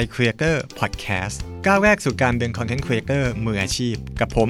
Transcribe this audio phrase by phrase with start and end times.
[0.00, 4.48] i Creator Podcast ก้าวแรกสู่การเป็น Content Creator มืออาชีพ กับผม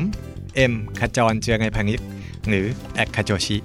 [0.56, 2.00] เอ็มขจรเจียรนัยพานิชย์
[2.48, 2.64] หรือ
[2.95, 3.56] @khajochi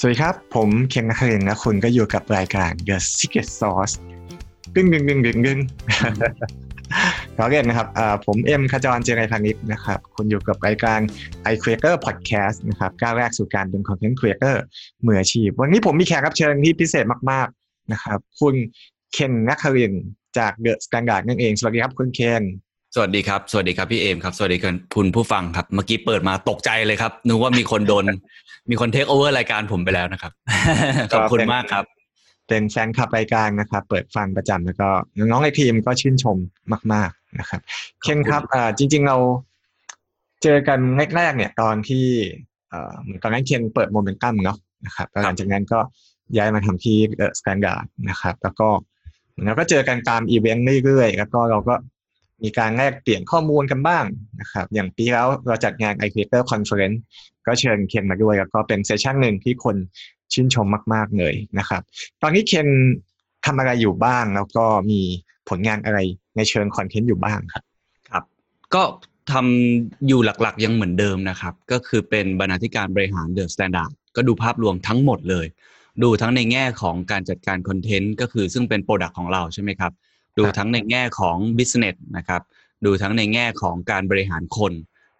[0.00, 3.94] สวัสดีครับ ผมเคนนครินทร์นะคุณกำลังอยู่กับรายการ The Secret Sauce
[4.74, 5.58] ดึงดึงดึงดึงดึง
[7.38, 7.88] ขอเรียนนะครับ
[8.26, 11.00] ผมเอ็มขจรเจียรนัยพานิชย์นะครับคุณอยู่กับรายการ
[11.52, 14.56] i Creator Podcast นะครับก้าวแรกสู่การเป็น Content Creator
[15.06, 18.54] มืออาชีพ วันนี้ผมมีแขกรับเชิญที่พิเศษมาก ๆ นะครับ คุณ
[19.12, 19.92] เคนนักเรียน
[20.38, 22.42] จาก The Standard นั่นเอง สวัสดีครับคุณเคน
[22.94, 24.58] สวัสดีครับ สวัสดีครับพี่เอมครับ สวัสดี
[24.96, 28.04] คุณผู้ฟังครับ เมื่อกี้เปิดมาตกใจเลยครับ นึกว่ามีคนโดน
[28.70, 30.32] มีคนเทคโอเวอร์รายการผมไปแล้วนะครับ
[31.12, 31.84] ขอบคุณมากครับ
[32.48, 36.36] เป็นแฟนคลับรายการนะครับ เปิดฟังประจำแล้วก็น้องๆในทีมก็ชื่นชม
[36.92, 37.60] มาก ๆนะครับ
[38.02, 38.42] เคนครับ
[38.78, 39.16] จริง ๆเรา
[40.42, 40.80] เจอกัน
[41.16, 42.06] แรกๆเนี่ย ตอนที่
[43.02, 45.80] เหมือนตอนนั้นเคนเปิดโมเมนตัมเนาะนะครับหลังจากนั้นก็
[46.36, 46.96] ย้ายมาทำที่
[47.40, 48.68] Standard นะครับ แล้วก็
[49.44, 51.74] เราก็เจอกันตามอีเวนต์เรื่อยๆ แล้วก็เราก็
[52.42, 54.04] มีการแลกเปลี่ยนข้อมูลกันบ้าง
[54.40, 56.98] นะครับ อย่างปีแล้วเราจัดงาน i Creator Conference
[57.46, 59.76] ก็เชิญเคนมาด้วย แล้วก็เป็น session หนึ่งที่คน
[60.32, 61.82] ชื่นชมมาก ๆ เลยนะครับ
[62.22, 62.68] ตอนนี้เคน
[63.46, 65.00] ทำอะไรอยู่บ้างแล้วก็มี
[65.48, 65.98] ผลงานอะไร
[66.36, 67.64] ในเชิง content อยู่บ้างครับ
[68.10, 68.24] ครับ
[68.74, 68.82] ก็
[69.32, 75.46] ทำอยู่หลักๆยังเหมือนเดิมนะครับ ก็คือเป็นบรรณาธิการบริหาร The Standard ก็ดูภาพรวมทั้งหมดเลย
[76.02, 79.92] ดูทั้งในแง่ของการจัดการ content ก็คือซึ่งเป็น product ของเราใช่ไหมครับ
[80.38, 82.42] ดูทั้งในแง่ของ business นะครับ
[82.84, 84.72] ดูทั้งในแง่ของการบริหารคน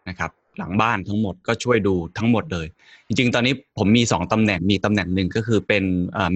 [0.08, 2.66] นะครับ หลังบ้านทั้งหมดก็ช่วยดูทั้งหมดเลย
[3.06, 5.84] จริงๆ ตอนนี้ผมมี 2ตำแหน่งมีตำแหน่งหนึ่งก็คือเป็น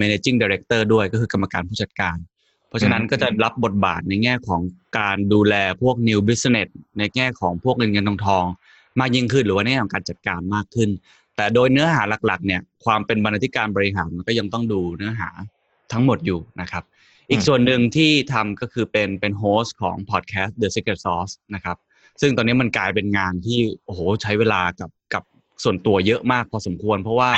[0.01, 2.17] managing director ด้วยก็คือกรรมการผู้จัดการ
[2.69, 4.61] เพราะฉะนั้นก็จะรับบทบาทในแง่ของ
[4.98, 8.45] การดูแลพวก new business ในแง่ของพวกเงินเงินทองทอง
[9.01, 10.91] มากยิ่งขึ้น หรือว่าในแง่ของการจัดการมากขึ้น
[11.37, 15.29] แต่โดยเนื้อหาหลักๆเนี่ยความเป็นบรรณาธิการบริหารมันก็ยังต้องดูเนื้อหา
[15.93, 16.85] ทั้งหมดอยู่นะครับ
[17.30, 21.77] อีกส่วนหนึ่งที่ทำก็คือเป็นเป็นโฮสต์ของพอดแคสต์ The Secret Sauce นะครับ
[22.20, 25.23] ซึ่งตอนนี้มันกลายเป็นงานที่โอ้โหใช้เวลากับกับ
[25.64, 27.31] ส่วนตัวเยอะมากพอสมควร เพราะว่า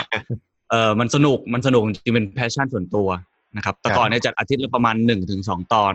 [0.71, 3.09] เออมันสนุกมันสนุกจริงเป็น passion ส่วนตัว
[3.57, 5.95] นะครับแต่ก่อนเนี่ยจัดอาทิตย์ละประมาณหนึ่งถึงสองตอน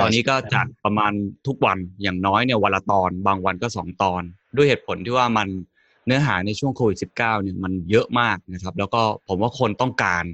[0.00, 1.12] ตอนนี้ก็จัดประมาณ
[1.46, 4.22] ทุกวันอย่างน้อยเนี่ยวันละตอนบางวันก็สองตอน
[4.56, 5.48] ด้วยเหตุผลที่ว่ามัน
[6.06, 10.24] เนื้อหาในช่วงโควิดสิบเก้าเนี่ยมันเยอะมากนะครับ แล้วก็ผมว่าคนต้องการ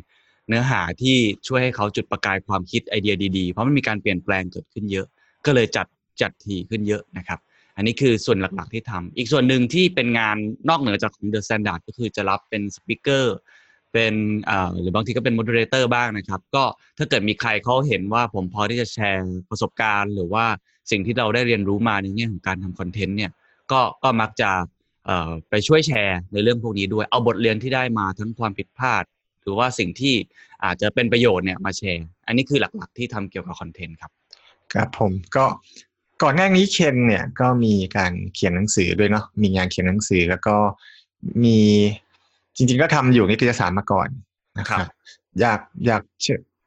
[0.48, 1.16] เนื้อหาที่
[1.47, 5.06] ช่วยให้เขาจุดประกายความคิดไอเดียดีๆ เพราะมันมีการเปลี่ยนแปลงเกิดขึ้นเยอะ
[5.47, 5.87] ก็เลยจัด
[6.20, 7.38] จัดทีขึ้นเยอะนะครับ
[7.76, 10.36] อันนี้คือส่วนหลักๆที่ทำอีกส่วนหนึ่งที่เป็นงาน
[10.68, 13.36] นอกเหนือจากของ The Standard ก็คือจะรับเป็น speaker
[13.92, 14.14] เป็น
[14.80, 16.64] หรือบางทีก็เป็น moderator บ้างนะครับ ก็
[16.98, 20.44] ถ้าเกิดมีใครเขาเห็นว่าผมพอที่จะแชร์ประสบการณ์ หรือว่า
[20.90, 23.30] สิ่งที่เราได้เรียนรู้มาในแง่ของการทำ content เนี่ย
[23.72, 24.50] ก็ก็มักจะ
[25.50, 29.04] ไปช่วยแชร์ในเรื่องพวกนี้ด้วยเอาบทเรียนที่ได้มาทั้งความผิดพลาด
[29.42, 30.14] หรือว่าสิ่งที่
[30.64, 34.12] อาจจะเป็นประโยชน์เนี่ยมาแชร์ อันนี้คือหลักๆที่ทำเกี่ยวกับ content ครับ
[34.72, 35.44] ครับผมก็
[36.22, 40.56] ก่อนหน้านี้เคนเนี่ยก็มีการเขียนหนังสือด้วยเนาะมีงานเขียนหนังสือแล้วก็
[41.44, 41.58] มี
[42.56, 44.08] จริง ๆ ก็ทำอยู่นิตยสารมาก่อน
[44.58, 44.88] นะครับ
[45.41, 46.02] อยากอยาก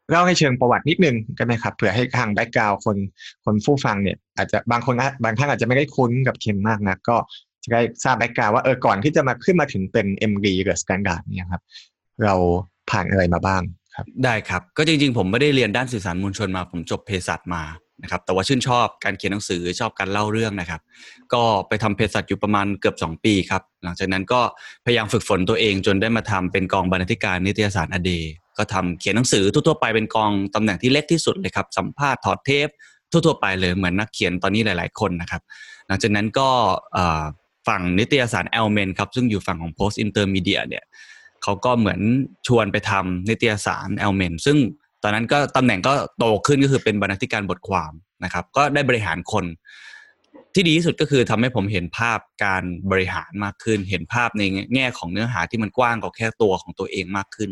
[0.10, 2.98] เล่าให้เชิงประวัตินิดนึงกันไหมครับเผื่อให้ทาง background คน
[3.46, 7.18] คนผู้ฟังเนี่ย อาจจะบางคนบางท่านอาจจะไม่ได้คุ้นกับเคนมากนะก็
[7.64, 11.62] จะได้ทราบ background ว่าเออก่อนที่จะมาขึ้นมาถึงเป็น MD The Standard เนี่ยครับ
[12.24, 12.36] เรา
[12.90, 13.62] ผ่านอะไรมาบ้าง
[13.96, 17.64] ครับ ได้ครับ ก็จริง ๆ ผมไม่ได้เรียนด้านสื่อสารมวลชนมา ผมจบเภสัชมา
[18.02, 20.82] นะครับแต่ว่าชื่นชอบการเขียนหนังสือชอบการเล่าเรื่องนะครับ
[21.34, 24.42] ก็ไปทำเภสัชอยู่ประมาณเกือบ 2 ปีครับ หลังจากนั้นก็
[24.86, 28.12] พยายามฝึกฝนตัวเองจนได้มาทำเป็นกองบรรณาธิการนิตยสารอเด
[28.58, 32.68] ก็ทำเขียนหนังสือทั่วๆไปเป็นกองตำแหน่งที่เล็กที่สุดเลยครับสัมภาษณ์ถอดเทป
[33.12, 35.42] ทั่วๆไปเลยเหมือนนักเขียนตอนนี้หลาย ๆ คนนะครับ
[35.88, 36.50] หลังจากนั้นก็
[37.68, 40.84] ฝั่งนิตยสาร ELLE MEN ครับซึ่งอยู่ฝั่งของ Post Intermedia เนี่ย
[41.44, 42.00] เขาก็เหมือน
[42.48, 44.58] ชวนไปทำนิตยสาร ELLE MEN ซึ่ง ต
[45.08, 47.92] อนนั้นก็ตำแหน่งก็โตขึ้นก็คือเป็นบรรณาธิการบทความ
[48.24, 49.46] นะครับ ก็ได้บริหารคน
[50.54, 54.44] ที่ดีที่สุดก็คือทำให้ผมเห็นภาพการบริหารมากขึ้น เห็นภาพใน
[54.74, 57.52] แง่ของเนื้อหาที่มันกว้างกว่าแค่ตัวของตัวเองมากขึ้น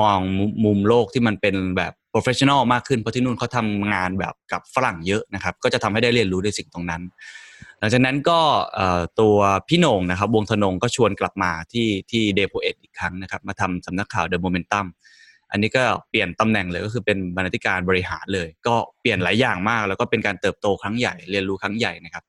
[0.00, 0.18] มอง
[0.64, 7.02] มุมโลกที่มันเป็นแบบ professional มากขึ้นเพราะที่นู่นเขาทำงานแบบกับฝรั่งเยอะนะครับ ก็จะทำให้ได้เรียนรู้ในสิ่งตรงนั้น
[7.78, 8.40] หลังจากนั้นก็
[9.20, 9.36] ตัว
[9.68, 14.86] พี่หน่งนะครับ วงศ์ทนงก็ชวนกลับมาที่ที่ a day poets อีกครั้งนะครับ มาทำสำนักข่าว The Momentum
[15.54, 22.24] อันนี้ก็เปลี่ยนตำแหน่งเลยก็คือเป็นบรรณาธิการบริหารเลย ก็เปลี่ยนหลายอย่างมาก แล้วก็เป็นการเติบโตครั้งใหญ่เรียนรู้ครั้งใหญ่นะครับ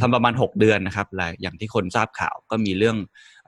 [0.00, 2.96] ทำประมาณ 6 เดือนนะครับหลายอย่างที่คนทราบข่าวก็มีเรื่อง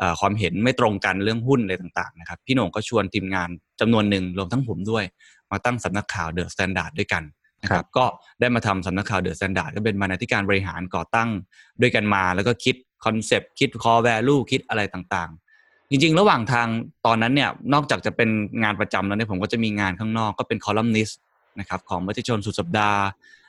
[0.01, 3.49] อความเห็นไม่ตรงกันเรื่องหุ้นอะไรต่างๆนะครับพี่หน่งก็ชวนทีมงาน
[3.81, 5.05] จำนวนหนึ่งรวมทั้งผมด้วย
[5.51, 7.23] มาตั้งสำนักข่าว The Standard ด้วยกัน
[7.63, 8.05] นะครับก็
[8.41, 11.29] ได้มาทำสำนักข่าว The Standard ก็เป็นบรรณาธิการบริหารก่อตั้ง
[11.81, 15.50] ด้วยกันมา แล้วก็คิด concept คิด core value คิดอะไรต่างๆ
[15.91, 16.69] จริง ๆ ระหว่างทาง
[17.07, 18.31] ตอนนั้นเนี่ยนอกจากจะเป็น
[18.63, 21.21] งานประจำแล้วเนี่ยผมก็จะมีงานข้างนอกก็เป็นคอลัมนิสต์
[21.61, 23.03] นะครับของมติชนสุดสัปดาห์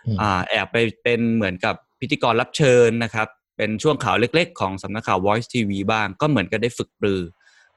[0.08, 3.28] อืมอ่าแอบไปเป็นเหมือนกับพิธีกรรับเชิญนะครับ
[3.58, 7.22] เป็นช่วงข่าวเล็ก ๆ ของสำนักข่าว Voice TV บ้าง ก็เหมือนกับได้ฝึกปรือ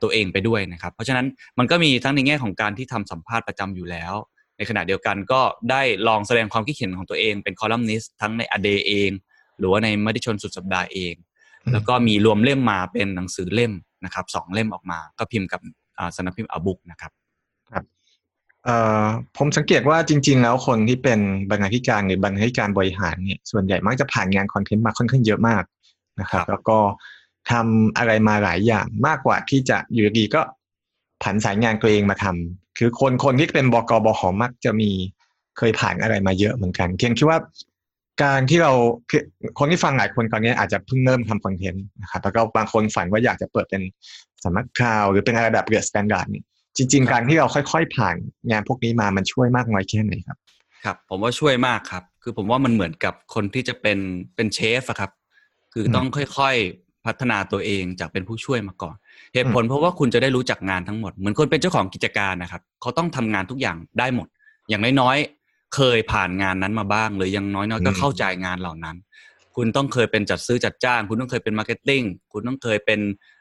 [0.03, 1.27] ตัวเองไปด้วยนะครับ เพราะฉะนั้น
[1.59, 4.15] มันก็มีทั้งในแง่ของการที่ทำสัมภาษณ์ประจำอยู่แล้ว
[4.57, 5.41] ในขณะเดียวกันก็
[5.71, 9.11] ได้ลองแสดงความคิดเห็นของตัวเองเป็นคอลัมนิสต์ทั้งในอเดเอง
[9.59, 11.15] หรือว่าในมติชนสุดสัปดาห์เอง
[11.65, 13.73] อืมแล้วก็มีรวมเล่มมาเป็นหนังสือเล่ม
[14.05, 15.61] นะครับสองเล่มออกมาก็พิมพ์กับ
[15.99, 17.13] อ่าสำนักพิมพ์อาบุกนะครับ
[18.65, 19.07] เอ่อ
[19.37, 21.21] ผมสังเกตว่าจริง ๆ แล้วคนที่เป็น
[21.51, 25.65] บรรณาธิการหรือบรรณาธิการบริหารเนี่ยส่วนใหญ่มักจะผ่านงานคอนเทนต์มาค่อนข้างเยอะมาก
[26.21, 26.79] นะครับครับแล้วก็
[27.51, 30.41] ทำอะไรมาหลายอย่างมากกว่าที่จะอยู่ดีๆก็
[31.23, 34.23] ผันสายงานตัวเองมาทำคือคนคนที่เป็น บ.ก.บห.
[34.41, 34.91] มักจะมี
[35.59, 37.39] เคยผ่านอะไรมาเยอะเหมือนกันเพียงคิดว่า
[38.23, 38.73] การที่เรา
[39.11, 39.23] คือ
[39.59, 43.83] คนที่ฟังหลายคนตอนนี้อาจจะเพิ่งเริ่มทำ content นะครับแล้วก็บางคนฝันว่าอยากจะเปิดเป็น
[44.45, 46.45] สำนักข่าว หรือเป็นอะไรแบบ The Standard เนี่ย
[46.77, 48.17] จริงครับๆการที่เราค่อยๆ ผ่าน
[48.51, 50.39] งานพวกนี้มามันช่วยมากน้อยแค่ไหนครับ
[50.85, 53.99] ครับ ผมว่าช่วยมากครับ คือผมว่ามันเหมือนกับคนที่จะเป็น
[54.35, 55.11] เป็นเชฟอะครับ
[55.73, 58.97] คือต้องค่อยๆพัฒนาตัวเองจากเป็นผู้ช่วยมาก่อน
[59.35, 64.29] เหตุผลเพราะว่าคุณจะได้รู้จักงานทั้งหมดเหมือนคนเป็นเจ้าของกิจการนะครับ เขาต้องทำงานทุกอย่างได้หมด
[64.69, 65.44] อย่างน้อยๆ
[65.75, 68.97] เคยผ่านงานนั้นมาบ้างหรืออย่างน้อยๆก็อืมเข้าใจงานเหล่านั้น
[69.57, 73.01] คุณต้องเคยเป็นจัดซื้อจัดจ้าง คุณต้องเคยเป็น marketing คุณต้องเคยเป็น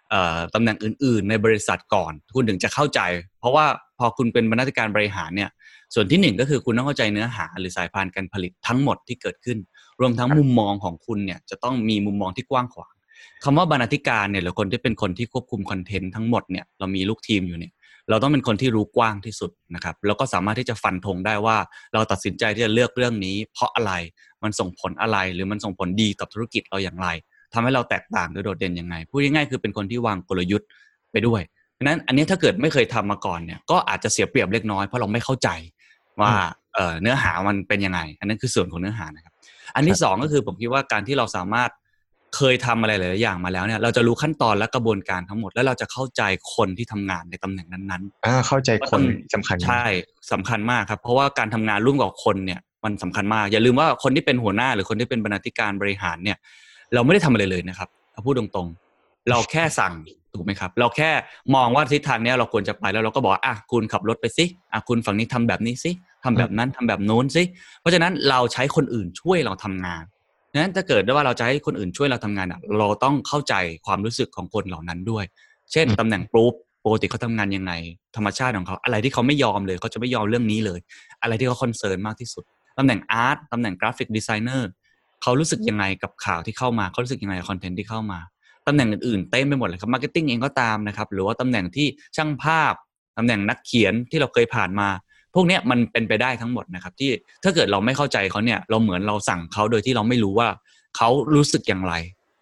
[0.09, 3.01] เอ่อตำแหน่งอื่น ๆ ในบริษัทก่อน คุณถึงจะเข้าใจ
[3.39, 3.65] เพราะว่า
[3.99, 5.49] พอคุณเป็นบรรณาธิการบริหารเนี่ย
[5.93, 9.57] ส่วนที่หนึ่งก็คือคุณต้องเข้าใจเนื้อหาหรือสายพานการผลิตทั้งหมดที่เกิดขึ้น
[10.01, 12.93] รวมทั้งมุมมองของคุณเนี่ยจะต้องมีมุมมองที่กว้างขวาง
[13.43, 17.73] คำว่าบรรณาธิการเนี่ยหรือคนที่เป็นคนที่ควบคุมคอนเทนต์ทั้งหมดเนี่ยเรามีลูกทีมอยู่เนี่ย
[18.09, 21.57] เราต้องเป็นคนที่รู้กว้างที่สุดนะครับแล้วก็สามารถที่จะฟันธงได้ว่า
[21.93, 23.93] เราตัดสินใจที่จะเลือกเรื่องนี้ เพราะอะไร
[24.43, 27.07] มันส่งผลอะไรหรือมันส่งผลดีต่อธุรกิจเราอย่างไร
[27.53, 30.67] ทำให้เราแตกต่างหรือโดดเด่นยังไงพูดง่ายๆคือเป็นคนที่วางกลยุทธ์
[31.11, 31.41] ไปด้วย
[31.73, 35.49] เพราะฉะนั้นอันนี้ถ้าเกิดไม่เคยทำมาก่อนเนี่ยก็อาจจะเสียเปรียบเล็กน้อยเพราะเราไม่เข้าใจ
[36.21, 36.31] ว่า
[36.73, 39.33] เอ่อเนื้อหามันเป็นยังไง อันนั้นคือส่วนของเนื้อหานะครับ
[39.75, 41.69] อันที่สองก็คือผมคิดว่าการที่เราสามารถ
[42.35, 46.21] เคยทำอะไรหลายๆอย่างมาแล้วเนี่ยเราจะรู้ขั้นตอนและกระบวนการทั้งหมด แล้วเราจะเข้าใจ
[46.55, 49.03] คนที่ทำงานในตำแหน่งนั้นอ่าเข้าใจก็คต้นอง
[49.33, 49.85] สำคัญๆใช่
[50.31, 56.37] สำคัญมากครับ เพราะว่าการทำงานร่วมกับคนเนี่ยมันสำคัญมาก อย่าลืมว่าคนที่เป็นหัวหน้าหรือคนที่เป็นบรรณาธิการบริหารเนี่ย
[56.93, 59.93] เราไม่ได้ทำอะไรเลยนะครับเอาพูดตรงๆ เราแค่สั่ง
[60.33, 61.11] ถูกไหมครับ เราแค่
[61.55, 65.91] มองว่าทิศทางเนี้ยเราควรจะไปแล้วเราก็บอกว่าอะคุณขับรถไปสิอะคุณฝั่งนี้ทำแบบนี้สิ
[66.23, 67.43] ทำแบบนั้นทำแบบโน้นสิ
[67.79, 70.12] เพราะฉะนั้นเราใช้คนอื่นช่วยเราทำงานดัง
[70.61, 73.53] นั้นถ้าเกิดได้ว่าเราจะให้คนอื่นช่วยเราทำงานอะ เราต้องเข้าใจ
[73.85, 75.25] ความรู้สึกของคนเหล่านั้นด้วย
[75.71, 76.53] เช่นตำแหน่ง proof
[76.85, 77.71] ปกติเขาทำงานยังไง
[78.15, 80.79] ธรรมชาติของเขา อะไรที่เขาไม่ยอมเลยเขาจะไม่ยอมเรื่องนี้เลย
[81.21, 82.43] อะไรที่เขา concern มากที่สุด
[82.77, 84.69] ตำแหน่ง art ตำแหน่ง graphic designer
[85.21, 88.19] เขารู้สึกยังไงกับข่าวที่เข้ามาเขารู้สึกยังไงกับ content ที่เข้ามา
[88.67, 92.73] ตำแหน่งอื่นๆเต็มไปหมดเลยครับมาร์เก็ตติ้งเองก็ตามนะครับ หรือว่าตำแหน่งที่ช่างภาพ
[93.17, 94.87] ตำแหน่งนักเขียนที่เราเคยผ่านมา
[95.35, 97.11] พวกเนี้ยมันเป็นไปได้ทั้งหมดนะครับที่
[97.43, 100.47] ถ้าเกิดเราไม่เข้าใจเขาเนี่ยเราเหมือนเราสั่งเขาโดยที่เราไม่รู้ว่า
[100.97, 101.93] เขารู้สึกอย่างไร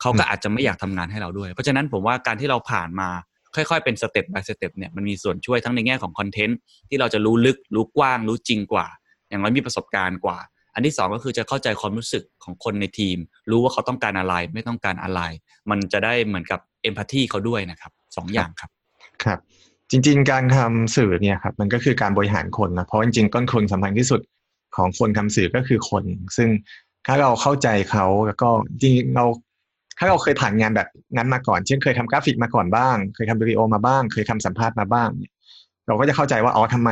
[0.01, 3.09] เขาก็อาจจะไม่อยากทำงานให้เราด้วย เพราะฉะนั้นผมว่าการที่เราผ่านมา
[3.55, 6.57] ค่อยๆ เป็นสเต็ป by สเต็ปเนี่ยมันมีส่วนช่วยทั้งในแง่ของคอนเทนต์
[6.89, 8.87] ที่เราจะรู้ลึกรู้กว้าง รู้จริงกว่า
[9.29, 10.37] อย่างน้อยมีประสบการณ์กว่า
[10.73, 13.17] อันที่สองก็คือจะเข้าใจความรู้สึกของคนในทีม
[13.49, 15.21] รู้ว่าเขาต้องการอะไรไม่ต้องการอะไร
[15.69, 18.71] มันจะได้เหมือนกับเอมพัตตีเขาด้วยนะครับสองอย่างครับ
[19.23, 19.39] ครับ
[19.91, 24.21] จริง ๆ การทำสื่อเนี่ยครับมันก็คือการบริหารคนนะเพราะจริงๆต้นทุนสำคัญที่สุด
[24.75, 26.03] ของคนทำสื่อก็คือคน
[26.37, 26.49] ซึ่ง
[27.07, 29.25] ถ้าเราเข้าใจเขาแล้วก็จริงๆเรา
[29.97, 35.33] ถ้าเราเคยผ่านงานแบบนั้นมาก่อน เช่นเคยทำกราฟิกมาก่อนบ้าง เคยทำวิดีโอมาบ้าง เคยทำสัมภาษณ์มาบ้างเนี่ย
[35.87, 36.89] เราก็จะเข้าใจว่าอ๋อทำไม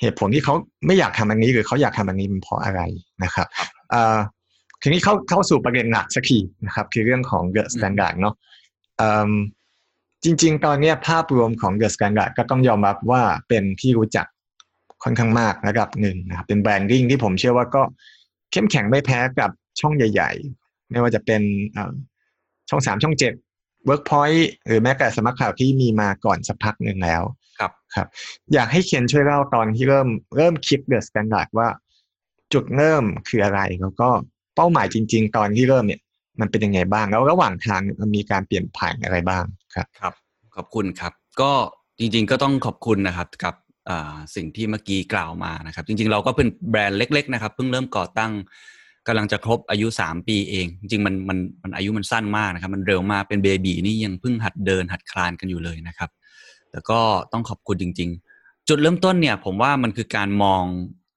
[0.00, 0.54] เหตุผลที่เขา
[0.86, 2.80] ไม่อยากทำอันนี้หรือเขาอยากทำอันนี้มันเพราะอะไร
[3.24, 3.46] นะครับ
[3.90, 4.18] เอ่อ
[4.82, 8.34] ทีนี้เข้าเข้าสู่ประเด็นหลักสักทีนะครับ คือเรื่องของ The Standard เนาะ
[8.98, 9.30] เอิ่ม
[10.24, 14.26] จริง ๆ ตอนเนี้ยภาพรวมของ The Standard ก็ต้องยอมรับว่าเป็นที่รู้จัก
[15.04, 17.82] ค่อนข้างมากระดับหนึ่งนะครับ เป็นแบรนดิ้งที่ผมเชื่อว่าก็
[18.52, 19.50] เข้มแข็งไม่แพ้กับ
[19.80, 21.92] ช่องใหญ่ ๆ ไม่ว่าจะเป็นเอ่อ
[22.68, 23.32] ช่องสามช่องเจ็ด
[23.88, 27.22] Workpoint หรือแม้แต่สมัครข่าวที่มีมาก่อนสักพักหนึ่งแล้ว
[27.58, 28.06] ครับครับ
[28.54, 31.68] อยากให้เคนช่วยเล่าตอนที่เริ่มเริ่มคิด The Standard ว่า
[32.52, 34.08] จุดเริ่มคืออะไรแล้วก็
[34.56, 36.00] เป้าหมายจริง ๆ ตอนที่เริ่มเนี่ย
[36.40, 40.14] มันเป็นยังไงบ้าง แล้วระหว่างทางมันมีการเปลี่ยนผ่านอะไรบ้างครับครับ
[40.56, 41.52] ขอบคุณครับ ก็
[41.98, 43.54] จริง ๆ ก็ต้องขอบคุณนะครับกับ
[44.36, 48.32] สิ่งที่เมื่อกี้กล่าวมานะครับ จริง ๆ เราก็เป็นแบรนด์เล็ก ๆ นะครับ เพิ่งเริ่มก่อตั้ง
[49.06, 56.10] กำลังจะครบอายุ 3 ปีเอง จริงมันมันมันอายุมันสั้นมากนะครับ มันเร็วมากเป็นเบบีนี่ยังเพิ่งหัดเดินหัดคลานกันอยู่เลยนะครับ
[56.70, 57.00] แต่ก็
[57.32, 60.64] ต้องขอบคุณจริง ๆ จุดเริ่มต้นเนี่ย ผมว่ามันคือการมอง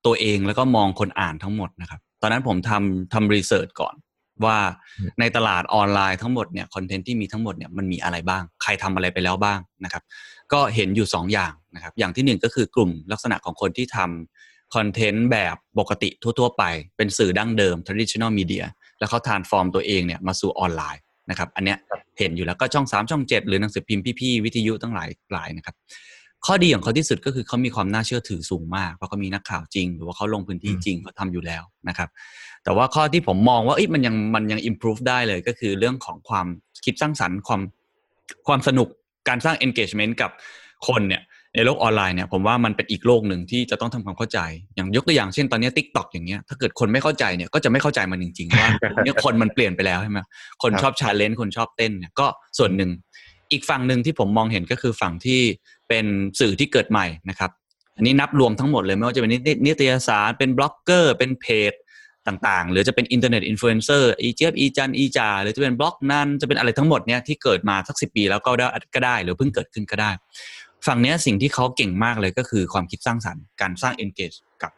[0.05, 3.95] ตัวเองแล้วก็มองคนอ่านทั้งหมดนะครับ ตอนนั้นผมทำทำรีเสิร์ชก่อน
[4.45, 4.57] ว่า
[4.99, 10.03] อืมในตลาดออนไลน์ทั้งหมดเนี่ยคอนเทนต์ที่มีทั้งหมดเนี่ยมันมีอะไรบ้าง ใครทำอะไรไปแล้วบ้างนะครับ
[10.53, 16.63] ก็เห็นอยู่สองอย่างนะครับ อย่างที่หนึ่งก็คือกลุ่มลักษณะของคนที่ทำคอนเทนต์แบบปกติทั่ว ๆ ไป
[16.97, 18.63] เป็นสื่อดั้งเดิม traditional media
[18.99, 21.77] แล้วเขาทานฟอร์มตัวเองเนี่ยมาสู่ออนไลน์นะครับ อันเนี้ย
[22.19, 25.75] เห็นอยู่แล้วก็ช่องสามช่องเจ็ดหรือหนังสือพิมพ์พี่ๆวิทยุตั้งหลายหลายนะครับ
[26.45, 32.09] ข้อดีของเขาที่สุดก็คือเขามีความน่าเชื่อถือสูงมาก เพราะเขามีนักข่าวจริง หรือว่าเขาลงพื้นที่จริงเขาทำอยู่แล้วนะครับ
[32.63, 36.47] แต่ว่าข้อที่ผมมองว่าเอ้ยมันยังมันยัง improve ได้เลยก็คือเรื่องของความ
[36.85, 37.61] คิดสร้างสรรค์ความ
[38.47, 38.87] ความสนุก
[39.29, 40.31] การสร้าง engagement กับ
[40.87, 41.23] คนเนี่ย
[41.55, 44.39] ในโลกออนไลน์เนี่ยผมว่ามันเป็นอีกโลกหนึ่งที่จะต้องทำความเข้าใจ
[44.75, 48.69] อย่างยกตัวอย่างเช่นตอนนี้ Tik t o อกอย่างเงี้ยถ้าเกิดคนไม่เข้าใจเนี่ยก็จะไม่เข้าใจมันจริงๆว่า
[49.03, 50.19] เนี่ยคนมันเปลี่ยนไปแล้วใช่ไหม
[50.63, 52.91] คนครับชอบ challenge คนชอบเต้นเนี่ยก็ส่วนหนึ่ง
[53.51, 55.41] อีกฝั่งหนึ่งที่ผมมองเห็นก็คือฝั่งที่
[55.89, 56.05] เป็น
[56.39, 57.51] สื่อที่เกิดใหม่นะครับ
[57.95, 59.31] อันนี้นับรวมทั้งหมดเลย ไม่ว่าจะเป็น
[59.65, 61.73] นิตยสารเป็นบล็อกเกอร์ เป็นเพจ
[62.27, 70.11] ต่างๆ หรือจะเป็นอินเทอร์เน็ตอินฟลูเอนเซอร์อีเจี๊ยบอีจันอีจาหรือจะเป็นบล็อกนันจะเป็นอะไรทั้งหมดเนี่ยที่เกิดมาสักสิบปีแล้วก็ได้ก็ได้ หรือเพิ่งเกิดขึ้นก็ได้
[70.87, 74.71] ฝั่งนี้สิ่งที่เขาเก่งมากเลยก็คือความคิดสร้างสรรค์การสร้าง engage กับ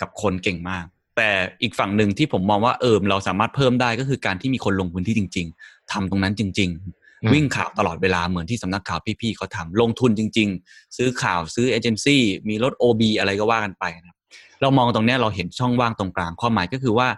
[0.00, 0.84] กับคนเก่งมาก
[1.16, 1.30] แต่
[1.62, 14.16] อีกฝั่งหนึ่งที่ผมมองว่าเออเราสามารถเพิ่มได้ก็คือการที่มีคนลงพื้นที่จริง ๆทำตรงนั้นจริงๆ วิ่งข่าวตลอดเวลาเหมือนที่สำนักข่าวพี่ๆเขาทำลงทุนจริง ๆ ซื้อข่าวซื้อเอเจนซี่มีรถ OB อะไรก็ว่ากันไปนะครับ
[14.60, 17.08] เรามองตรงเนี้ยเราเห็นช่องว่างตรงกลางความหมายก็คือว่า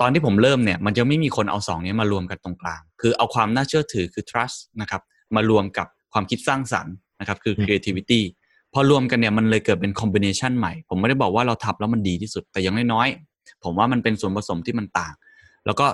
[0.00, 5.02] ตอนที่ผมเริ่มเนี่ย มันจะไม่มีคนเอาสองเนี้ยมารวมกันตรงกลาง คือเอาความน่าเชื่อถือคือ trust นะครับ
[5.36, 8.20] มารวมกับความคิดสร้างสรรค์นะครับคืออืม creativity
[8.72, 15.14] พอรวมกันเนี่ยมันเลยเกิดเป็น combination ใหม่ ผมไม่ได้บอกว่าเราทับแล้วมันดีที่สุดแต่อยังน้อยๆผมว่ามันเป็นส่วนผสมที่มันต่าง
[15.66, 15.86] แล้วก็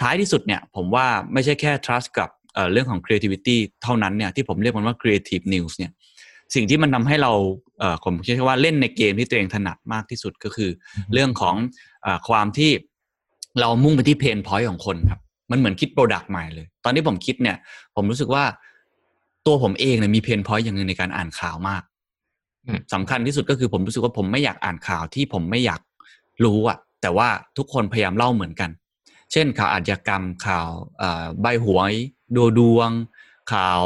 [0.00, 5.92] ท้ายที่สุดเนี่ยผมว่าไม่ใช่แค่ trust กับเอ่อเรื่องของ creativity เท่านั้นเนี่ยที่ผมเรียกมันว่า creative news เนี่ย
[6.54, 7.32] สิ่งที่มันทำให้เรา
[7.78, 10.70] เอ่อผมคิดว่าเล่นในเกมที่ตัวเองถนัดมากที่สุดก็คือ
[11.12, 11.54] เรื่องของ
[12.02, 12.70] เออความที่
[13.60, 15.20] เรามุ่งไปที่เพนพอยต์ของคนครับ
[15.50, 17.56] มันเหมือนคิด product ใหม่เลย ตอนที่ผมคิดเนี่ย
[17.96, 18.44] ผมรู้สึกว่า
[19.46, 21.82] ตัวผมเองเนี่ยมี pain point อย่างหนึ่งในการอ่านข่าวมาก
[22.66, 25.80] อืมสำคัญที่สุดก็คือผมรู้สึกว่าผมไม่อยากอ่านข่าวที่ผมไม่อยาก
[26.44, 28.70] รู้อะแต่ว่าทุกคนพยายามเล่าเหมือนกัน
[29.32, 30.68] เช่นข่าวอาชญากรรมข่าว
[31.40, 31.92] ใบหวย
[32.36, 32.90] ดูดวง
[33.52, 33.80] ข่าว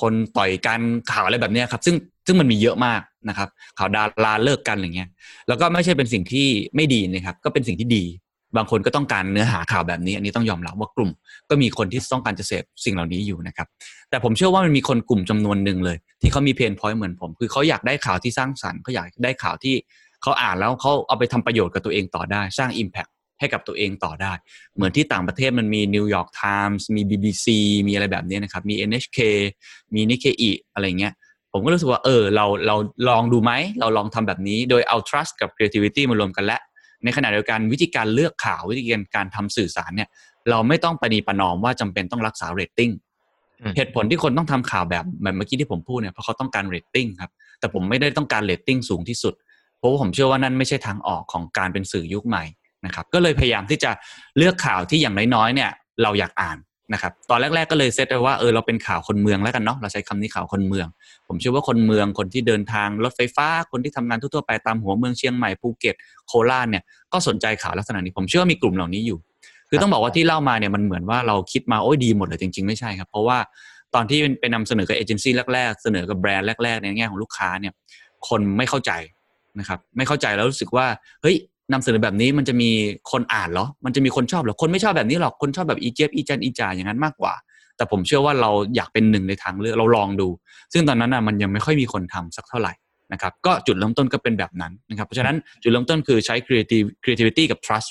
[0.00, 0.80] คนต่อยกัน
[1.12, 3.48] ข่าวอะไรแบบนี้ครับซึ่งซึ่งมันมีเยอะมากนะครับ
[3.78, 5.08] ข่าวดาราเลิกกันอะไรเงี้ย
[5.48, 8.04] แล้วก็ไม่ใช่เป็นสิ่งที่ไม่ดีนะครับ ก็เป็นสิ่งที่ดี
[8.56, 11.10] บางคนก็ต้องการเนื้อหาข่าวแบบนี้ อันนี้ต้องยอมรับว่ากลุ่ม
[11.50, 13.66] ก็มีคนที่ต้องการจะเสพสิ่งเหล่านี้อยู่นะครับ
[14.10, 19.74] แต่ผมเชื่อว่ามันมีคนกลุ่มจำนวนหนึ่งเลย ที่เขามีเพนพอยต์เหมือนผม คือเขาอยากได้ข่าวที่สร้างสรรค์เขาอยากได้ข่าวที่
[20.22, 23.10] เขาอ่านแล้วเขาเอาไปทำประโยชน์กับตัวเองต่อได้สร้าง Impact
[23.42, 24.32] ให้กับตัวเองต่อได้
[24.76, 27.46] เหมือนที่ต่างประเทศมันมี New York Times มี BBC
[27.88, 29.18] มีอะไรแบบนี้นะครับมี NHK
[29.94, 31.12] มี Nikkei อะไรเงี้ย
[31.52, 32.76] ผมก็รู้สึกว่าเออเราเรา
[33.08, 36.58] ลองดูไหม เราลองทำแบบนี้โดยเอา trust กับ creativity มารวมกันและ
[37.04, 40.08] ในขณะเดียวกันวิธีการเลือกข่าววิธีการการทำสื่อสารเนี่ย
[40.50, 42.90] เราไม่ต้องประนีประนอมว่าจำเป็นต้องรักษาเรตติ้ง
[43.60, 49.34] อืมเหตุผลที่คนต้องทำข่าวแบบแบบเมื่อกี้ที่ผมพูดเนี่ยเพราะเขาต้องการเรตติ้งครับแต่ผมไม่ได้ต้องการเรตติ้งสูงที่สุด
[49.78, 52.44] เพราะว่าผมเชื่อว่านั่นไม่ใช่ทางออกของการเป็นสื่อยุคใหม่
[52.84, 53.90] นะครับก็เลยพยายามที่จะ
[54.38, 55.70] เลือกข่าวที่อย่างน้อยๆเนี่ย
[56.02, 56.58] เราอยากอ่าน
[56.92, 60.86] นะครับตอนแรก ๆก็เลยเซตไว้ว่าเออเราเป็นข่าวคนเมืองแล้วกันเนาะเราใช้คำนี้ข่าวคนเมือง
[61.28, 65.94] ผมเชื่อว่าคนเมืองคนที่เดินทางรถไฟฟ้าคนที่ทำงานทั่วๆไปตามหัวเมืองเชียงใหม่ภูเก็ต
[66.26, 69.18] โคราชเนี่ยก็สนใจข่าวลักษณะนี้ผมเชื่อว่ามีกลุ่มเหล่านี้อยู่
[69.68, 73.38] คือต้องบอกว่าที่เล่ามาเนี่ยมันเหมือนว่าเราคิดมาโอ้ยดีหมดเลยจริง ๆ ไม่ใช่ครับ เพราะว่า
[73.94, 77.72] ตอนที่เป็นนำเสนอกับเอเจนซี่แรกๆ เสนอกับแบรนด์แรกๆในแง่ของลูกค้าเนี่ย
[78.28, 78.92] คนไม่เข้าใจ
[79.58, 80.86] นะครับไม่เข้าใจแล้วรู้สึกว่า
[81.22, 81.36] เฮ้ย
[81.72, 82.70] นำเสนอแบบนี้มันจะมี
[83.10, 87.34] คนอ่านเหรอ มันจะมีคนชอบเหรอ คนไม่ชอบแบบนี้หรอก คนชอบแบบอีเจี๊ยบอีจันอีจ่าอย่างนั้นมากกว่า
[87.76, 90.28] แต่ผมเชื่อว่าเราอยากเป็นหนึ่งในทางเลือกเราลองดู
[90.72, 92.72] ซึ่งตอนนั้นน่ะมันยังไม่ค่อยมีคนทำสักเท่าไหร่
[93.12, 97.90] นะครับก็จุดเริ่มต้นก็เป็นแบบนั้นนะครับ เพราะฉะนั้นจุดเริ่มต้นคือใช้ creative creativity กับ trust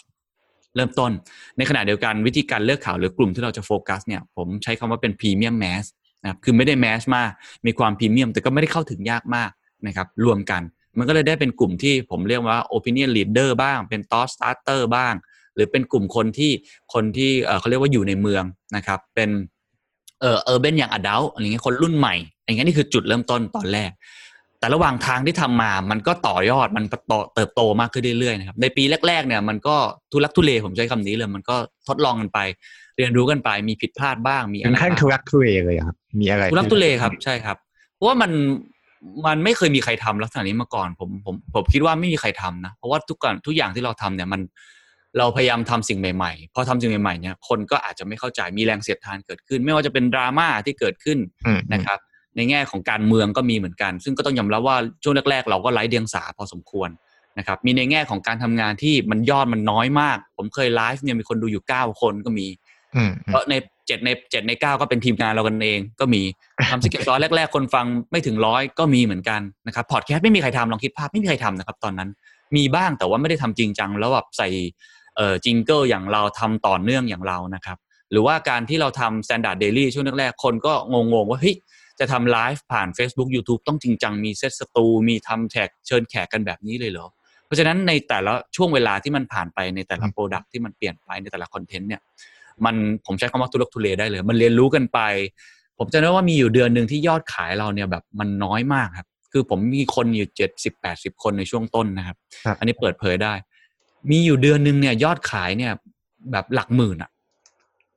[0.76, 1.12] เริ่มต้น
[1.58, 5.86] ในขณะเดียวกันวิธีการเลือกข่าวหรือกลุ่มที่เราจะโฟกัสเนี่ยผมใช้คำว่าเป็นพรีเมียมแมส
[6.24, 7.32] นะครับคือไม่ได้แมสมาก
[7.66, 9.52] มีความพรีเมียมแต่ก็ไม่ได้เข้าถึงยากมาก
[9.88, 10.62] นะครับรวมกัน
[10.98, 15.14] มันก็เลยได้เป็นกลุ่มที่ผมเรียกว่า opinion leader บ้าง เป็น thought starter บ้าง
[15.56, 16.52] หรือเป็นกลุ่มคนที่
[16.94, 18.44] คนที่เอ่อเขาเรียกว่าอยู่ในเมือง
[18.76, 19.30] นะครับ เป็น
[20.22, 23.92] เอ่อ urban อย่าง adult อะไรเงี้ยคนรุ่นใหม่อย่างเงี้ยนี่คือจุดเริ่มต้นตอนแรก
[24.60, 29.76] แต่ระหว่างทางที่ทำมา มันก็ต่อยอดมันโตเติบโตมากขึ้นเรื่อยๆนะครับในปีแรกๆเนี่ยมันก็
[30.12, 31.56] ทุลักทุเลผมใช้คำนี้เลยมันก็
[31.88, 32.40] ทดลองกันไป
[32.98, 37.58] เรียนรู้กันไปมีผิดพลาดบ้างมีอะถึไรงขั้นบ้างทุรักทุเลเลยอะครับมีอะไรทุลักทุเลครับใช่ครับ
[37.96, 38.32] เพราะว่ามัน
[39.28, 44.42] มันไม่เคยมีใครทำลักษณะนี้มาก่อนผมผมผมคิดว่าไม่มีใครทำนะ เพราะว่าทุกการทุกอย่างที่เราทำเนี่ยมัน
[45.18, 52.00] เราพยายามทำสิ่งใหม่ๆ พอทำสิ่งใหม่ๆเนี่ยคนก็อาจจะไม่เข้าใจมีแรงเสียดทานเกิดขึ้น ไม่ว่าจะเป็นดราม่าที่เกิดขึ้นอืมนะครับ
[52.36, 56.90] ในแง่ของการเมืองก็มีเหมือนกัน ซึ่งก็ต้องยอมรับว่าช่วงแรก ๆ เราก็ไร้เดียงสาพอสมควร
[57.38, 62.48] นะครับ มีในแง่ของการทำงานที่มันยอดมันน้อยมาก ผมเคยไลฟ์เนี่ยมีคนดูอยู่เก้าคนก็มี
[62.96, 66.22] อืมเพราะในเจ็ดในเจ็ดในเก้าก็เป็นทีมงานเรากันเอง ก็มี
[66.72, 72.10] ทำสเก็ตร้อยแรก ๆ คนฟังไม่ถึงร้อยก็มีเหมือนกันนะครับพอดแคสต์ไม่มีใครทำลองคิดภาพไม่มีใครทำนะครับ ตอนนั้น
[72.56, 74.50] มีบ้างแต่ว่าไม่ได้ทำจริงจังแล้วแบบใส่
[75.16, 77.78] เอ่อ jingle อย่างเราทำต่อเนื่องอย่างเรานะครับ
[78.12, 81.56] หรือว่าการที่เราทำ Standard Daily ช่วงแรกๆคนก็งงๆว่าเฮ้ย
[82.00, 87.08] จะทำไลฟ์ผ่าน Facebook YouTube ต้องจริงจังมีเซตสตูมีทำ talk เชิญแขกกันแบบนี้เลยเหรอ
[87.46, 92.02] เพราะฉะนั้นในแต่ละช่วงเวลาที่มันผ่านไปในแต่ละ product ที่มันเปลี่ยนไปในแต่ละคอนเทนต์เนี่ย
[92.66, 92.76] มัน
[93.06, 95.00] ผมใช้คำว่าทุลักทุเลได้เลย มันเรียนรู้กันไป
[95.78, 103.34] ผมจำได้ว่ามีอยู่เดือนหนึ่งที่ยอดขายเราเนี่ยแบบมันน้อยมากครับ คือผมมีคนอยู่เจ็ดสิบแปดสิบคนในช่วงต้นนะครับครับอันนี้เปิดเผยได้
[104.12, 105.72] มีอยู่เดือนหนึ่งเนี่ยยอดขายเนี่ย
[106.32, 107.12] แบบหลักหมื่นอะ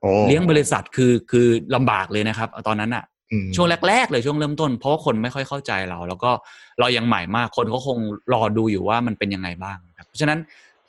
[0.01, 6.31] โอ้เลี้ยงบริษัทคือคือลำบากเลยนะครับ ตอนนั้นอะอืมช่วงแรก ๆ เลยช่วงเริ่มต้น เพราะว่าคนไม่ค่อยเข้าใจเรา แล้วก็
[6.79, 7.99] เรายังใหม่มากคนเขาคง
[8.33, 10.39] รอดูอยู่ว่ามันเป็นยังไงบ้างครับเพราะฉะนั้น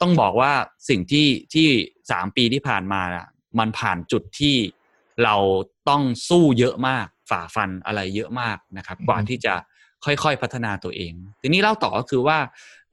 [0.00, 0.52] ต้องบอกว่า
[0.88, 1.68] สิ่งที่ที่
[2.10, 3.26] สามปีที่ผ่านมาน่ะ
[3.58, 4.56] มันผ่านจุดที่
[5.24, 5.36] เรา
[5.88, 9.54] ต้องสู้เยอะมากฝ่าฟันอะไรเยอะมากนะครับกว่าที่จะ
[10.04, 12.38] ค่อยๆพัฒนาตัวเอง ทีนี้เล่าต่อก็คือว่า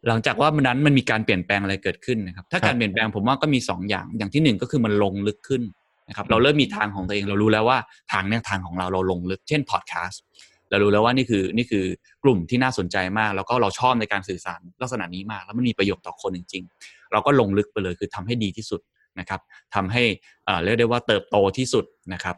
[0.08, 5.64] หลังจากว่ามันนั้นมันมีการเปลี่ยนแปลงอะไรเกิดขึ้นนะครับ ถ้าการเปลี่ยนแปลงผมว่าก็มีสองอย่าง อย่างที่หนึ่งก็คือมันลงลึกขึ้น
[6.10, 7.78] นะครับ เราเริ่มมีทางของตัวเอง เรารู้แล้วว่า
[8.12, 10.22] ทางเนี้ยทางของเราเราลงลึก เช่นพอดแคสต์
[10.70, 11.86] เรารู้แล้วว่านี่คือนี่คือ
[12.24, 18.82] กลุ่มที่น่าสนใจมาก แล้วก็เราชอบในการสื่อสารลักษณะนี้มาก แล้วมันมีประโยชน์ต่อคนจริง ๆ เราก็ลงลึกไปเลยคือทำให้ดีที่สุด
[19.20, 19.42] นะครับ
[19.76, 20.04] ทำให้
[20.46, 22.36] เอ่อเรียกได้ว่าเติบโตที่สุดนะครับ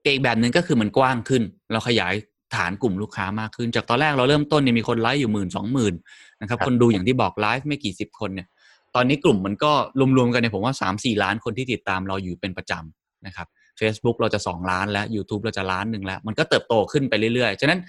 [0.00, 2.14] แต่อีกแบบหนึ่งก็คือมันกว้างขึ้น เราขยาย
[2.56, 5.94] ฐานกลุ่มลูกค้ามากขึ้น จากตอนแรกเราเริ่มต้นเนี่ยมีคนไลฟ์อยู่หมื่นสองหมื่น
[6.40, 8.48] นะครับครับคนดูอย่างที่บอกไลฟ์ไม่กี่สิบคนเนี่ย
[8.94, 9.72] ตอนนี้กลุ่มมันก็
[10.16, 13.46] รวมๆกันเนี่ยผมว่าสามสี่ล้านคนที่ติดตามเราอยู่เป็นประจำนะครับ
[13.80, 17.80] Facebook เราจะสองล้านแล้ว YouTube เราจะล้านหนึ่งแล้ว มันก็เติบโตขึ้นไปเรื่อยๆ ฉะนั้น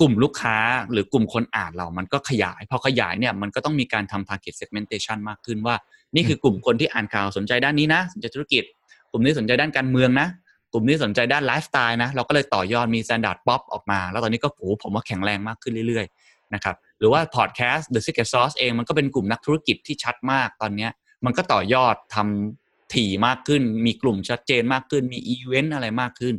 [0.00, 0.56] กลุ่มลูกค้า
[0.92, 5.76] หรือกลุ่มคนอ่านเรามันก็ขยาย พอขยายเนี่ยมันก็ต้องมีการทำ target segmentation มากขึ้นว่า
[6.14, 8.64] นี่คือกลุ่มคนที่อ่านข่าวสนใจด้านนี้นะสนใจธุรกิจ
[9.10, 10.28] กลุ่มนี้สนใจด้านการเมืองนะ
[10.72, 20.88] กลุ่มนี้สนใจด้านไลฟ์สไตล์นะ เราก็เลยต่อยอดมี Standard Pop ออกมา แล้วตอนนี้ก็โอ้โหผมว่าแข็งแรงมากขึ้นเรื่อยๆนะครับหรือว่า podcast The Secret Sauce เองมันก็เป็นกลุ่มนักธุรกิจที่ชัดมากตอนนี้
[21.24, 26.34] มันก็ต่อยอดทำถี่มากขึ้น มีกลุ่มชัดเจนมากขึ้นมีอีเวนต์อะไรมากขึ้น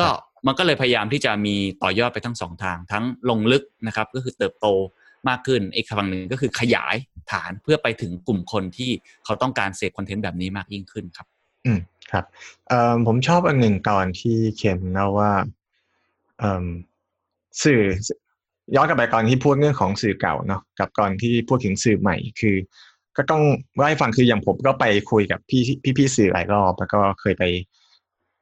[0.00, 0.08] ก็
[0.46, 4.66] มันก็เลยพยายามที่จะมีต่อยอดไปทั้งสองทาง ทั้งลงลึกนะครับ ก็คือเติบโต
[5.28, 6.96] มากขึ้นอีกฝั่งหนึ่งก็คือขยาย
[7.32, 8.90] ฐานเพื่อไปถึงกลุ่มคนที่
[9.24, 11.26] เขาต้องการเสพคอนเทนต์แบบนี้มากยิ่งขึ้นครับ
[11.66, 11.78] อืม
[12.12, 12.24] ครับ
[12.68, 15.32] เอ่อผมชอบอันหนึ่งตอนที่เขียนเล่าว่า
[16.38, 16.66] เอ่อ
[17.64, 17.80] สื่อ
[18.76, 22.56] ย้อนกลับไปตอนที่พูดเรื่องของสื่อเก่าเนาะกับตอนที่พูดถึงสื่อใหม่คือ
[23.16, 23.42] ก็ต้อง
[23.76, 27.44] เล่าให้ฟังคืออย่างผมก็ไปคุยกับพี่พี่พี่สื่อหลายรอบแล้วก็เคยไป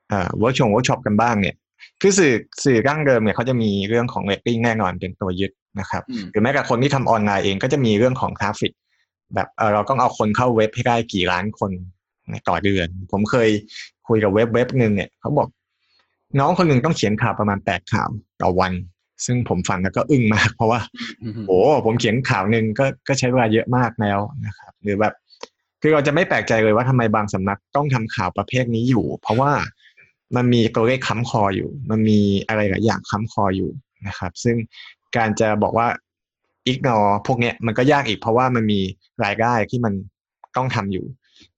[0.09, 1.57] เอ่อเวิร์กชงเวิร์กช็อปกันบ้างเนี่ย
[2.01, 8.73] คือสื่อสื่อดั้งเดิมเนี่ยเขาจะมีเรื่องของเรตติ้งแน่นอนเป็นตัวยึดนะครับอืมหรือแม้แต่คนที่ทำออนไลน์เองก็จะมีเรื่องของ traffic
[9.35, 11.71] แบบเออเราต้องเอาคนเข้าเว็บให้ได้กี่ล้านคน
[12.49, 13.49] ต่อเดือน ผมเคย
[14.09, 15.49] คุยกับเว็บเว็บหนึ่งเนี่ยเขาบอก
[16.41, 18.09] น้องคนหนึ่งต้องเขียนข่าวประมาณแปดข่าว
[18.43, 18.73] ต่อวัน
[19.27, 20.81] ซึ่งผมฟังแล้วก็อึ้งมาก เพราะว่า
[21.47, 25.15] โอ้ผมเขียนข่าวหนึ่งก็ก็ใช้เวลาเยอะมากแล้วนะครับ หรือแบบ
[25.81, 29.53] คือเราจะไม่แปลกใจเลยว่าทำไมบางสำนักต้องทำข่าวประเภทนี้อยู่ เพราะว่า
[30.37, 33.71] มันมีตัวเลขค้ำคออยู่ มันมีอะไรหลายอย่างค้ำคออยู่
[34.07, 34.57] นะครับ ซึ่ง
[35.17, 35.89] การจะบอกว่า
[36.67, 38.81] ignore พวกเนี้ยมันก็ยากอีกเพราะว่ามันมี
[39.25, 39.95] รายได้ที่มัน
[40.57, 41.05] ต้องทำอยู่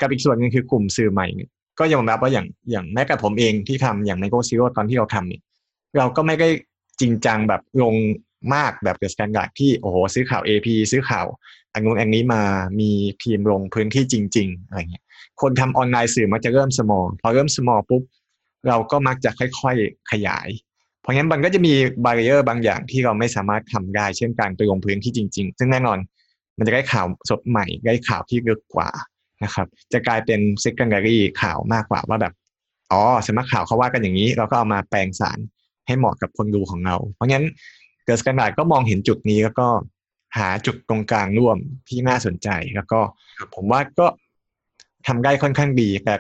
[0.01, 5.43] กับอีกส่วนหนึ่งคือกลุ่มสื่อใหม่เนี่ยก็ยอมรับว่าอย่างอย่างแม้แต่ผมเองที่ทำอย่างไมโครซีโร่ตอนที่เราทำเนี่ย
[5.99, 6.49] เราก็ไม่ได้
[7.01, 7.95] จริงจังแบบลง
[8.55, 11.27] มากแบบ The Standard ที่โอ้โหซื้อข่าว AP ซื้อข่าว
[11.73, 12.43] อันนู้นอันนี้มา
[12.81, 12.91] มี
[13.23, 15.05] ทีมลงพื้นที่จริง ๆ อะไรเงี้ย
[15.41, 18.03] คนทำออนไลน์สื่อมักจะเริ่ม small พอเริ่ม small ปุ๊บ
[18.69, 20.49] เราก็มักจะค่อยๆขยาย
[21.01, 21.73] เพราะงั้นมันก็จะมี
[22.05, 25.99] barrier บางอย่างที่เราไม่สามารถทำได้ เช่นการไปลงพื้นที่จริง ๆ ซึ่งแน่นอน
[26.59, 28.91] มันจะได้ข่าวสดใหม่ได้ข่าวที่ลึกกว่า
[29.45, 32.35] นะครับ จะกลายเป็น secondary ข่าวมากกว่าว่าแบบ
[32.93, 35.39] อ๋อสำนักข่าวเขาว่ากันอย่างนี้ เราก็เอามาแปลงสาร
[35.87, 37.45] ให้เหมาะกับคนดูของเรา เพราะงั้น
[38.05, 39.67] เกิด Standard ก็มองเห็นจุดนี้แล้วก็
[40.39, 43.01] หาจุดตรงกลางร่วมที่น่าสนใจแล้วก็
[43.55, 44.07] ผมว่าก็
[45.07, 46.15] ทำได้ค่อนข้างดี แต่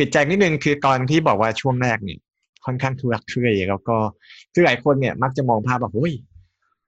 [0.00, 2.18] ติดใจนิดนึงคือตอนที่บอกว่าช่วงแรกเนี่ย
[2.64, 3.96] ค่อนข้างทุรักทุเลแล้วก็
[4.52, 6.12] คือหลายคนเนี่ยมักจะมองภาพแบบโอ้ย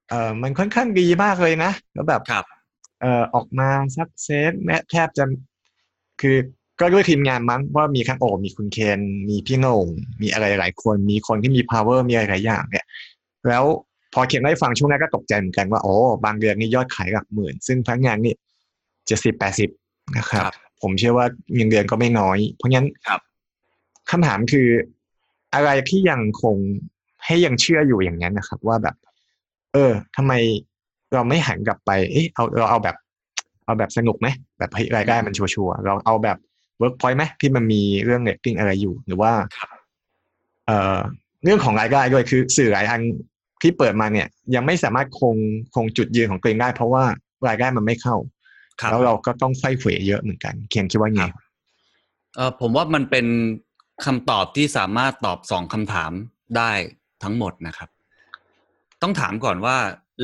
[0.09, 2.45] เออมันค่อนข้างดีมากเลยนะแล้วแบบครับ
[3.01, 5.23] เอ่อออกมาซักเซสแม้แทบจะ
[6.21, 6.37] คือ
[6.79, 8.99] ก็ด้วยทีมงานมั้งว่ามีทั้งโอมีคุณเคน
[9.29, 9.85] มีพี่โหน่ง
[10.21, 12.85] มีอะไรหลายคนมีคนที่มี power มีอะไรหลายอย่างเนี่ย
[13.47, 13.63] แล้ว
[14.13, 15.95] พอเขียนได้ฟังช่วงแรกก็ตกใจเหมือนกันว่าโอ้
[16.25, 18.35] บางเดือนนี่ยอดขายหลักหมื่น ซึ่งพนักงานนี่
[19.07, 19.69] เจ็ดสิบแปดสิบ
[20.17, 23.21] นะครับครับ ผมเชื่อว่าเงินเดือนก็ไม่น้อย เพราะงั้นครับ
[24.11, 24.67] คำถามคือ
[25.55, 26.57] อะไรที่ยังคง
[27.25, 28.95] ให้ยังเชื่ออยู่อย่างนั้นนะครับ ว่าแบบ
[29.73, 30.33] เออทำไม
[31.13, 32.95] เราไม่หันกลับไป เอ๊ะเอาเราเอาแบบ
[33.65, 34.27] เอาแบบสนุกไหม
[34.59, 36.37] แบบเฮ้ยรายได้มันชัวร์ๆเราเอาแบบ
[36.79, 39.31] เวิร์กพอยต์ไหมที่มันมีเรื่องเรตติ้งอะไรอยู่หรือว่า
[40.65, 40.99] เอ่อ
[41.43, 43.01] เรื่องของรายได้ด้วยคือสื่อหลายอัน
[43.61, 45.35] ที่เปิดมาเนี่ย ยังไม่สามารถคง
[45.75, 47.03] คงจุดยืนของตัวเองได้ เพราะว่า
[47.47, 48.32] รายได้มันไม่เข้าครับ
[48.91, 51.23] แล้วเราก็ต้องไฟเขวเยอะเหมือนกัน เคียงคิดว่าไง
[52.35, 53.25] เออผมว่ามันเป็น
[54.05, 56.11] คำตอบที่สามารถตอบสองคำถาม
[56.57, 56.71] ได้
[57.23, 57.89] ทั้งหมดนะครับ
[59.01, 59.77] ต้องถามก่อนว่า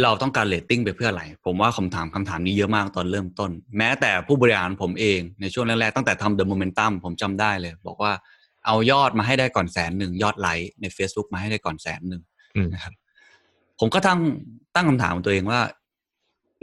[0.03, 8.11] เราต้องการเรตติ้งไปเพื่ออะไร ผมว่าคำถามคำถามนี้เยอะมากตอนเริ่มต้น แม้แต่ผู้บริหารผมเองในช่วงแรกๆตั้งแต่ทำ The Momentum ผมจำได้เลย บอกว่า
[8.65, 12.21] เอายอดมาให้ได้ก่อนแสนหนึ่งยอดไลค์ใน Facebook มาให้ได้ก่อนแสนหนึ่ง
[12.55, 12.93] อืมนะครับ
[13.79, 14.19] ผมก็ตั้ง
[14.75, 15.61] ตั้งคำถามกับตัวเองว่า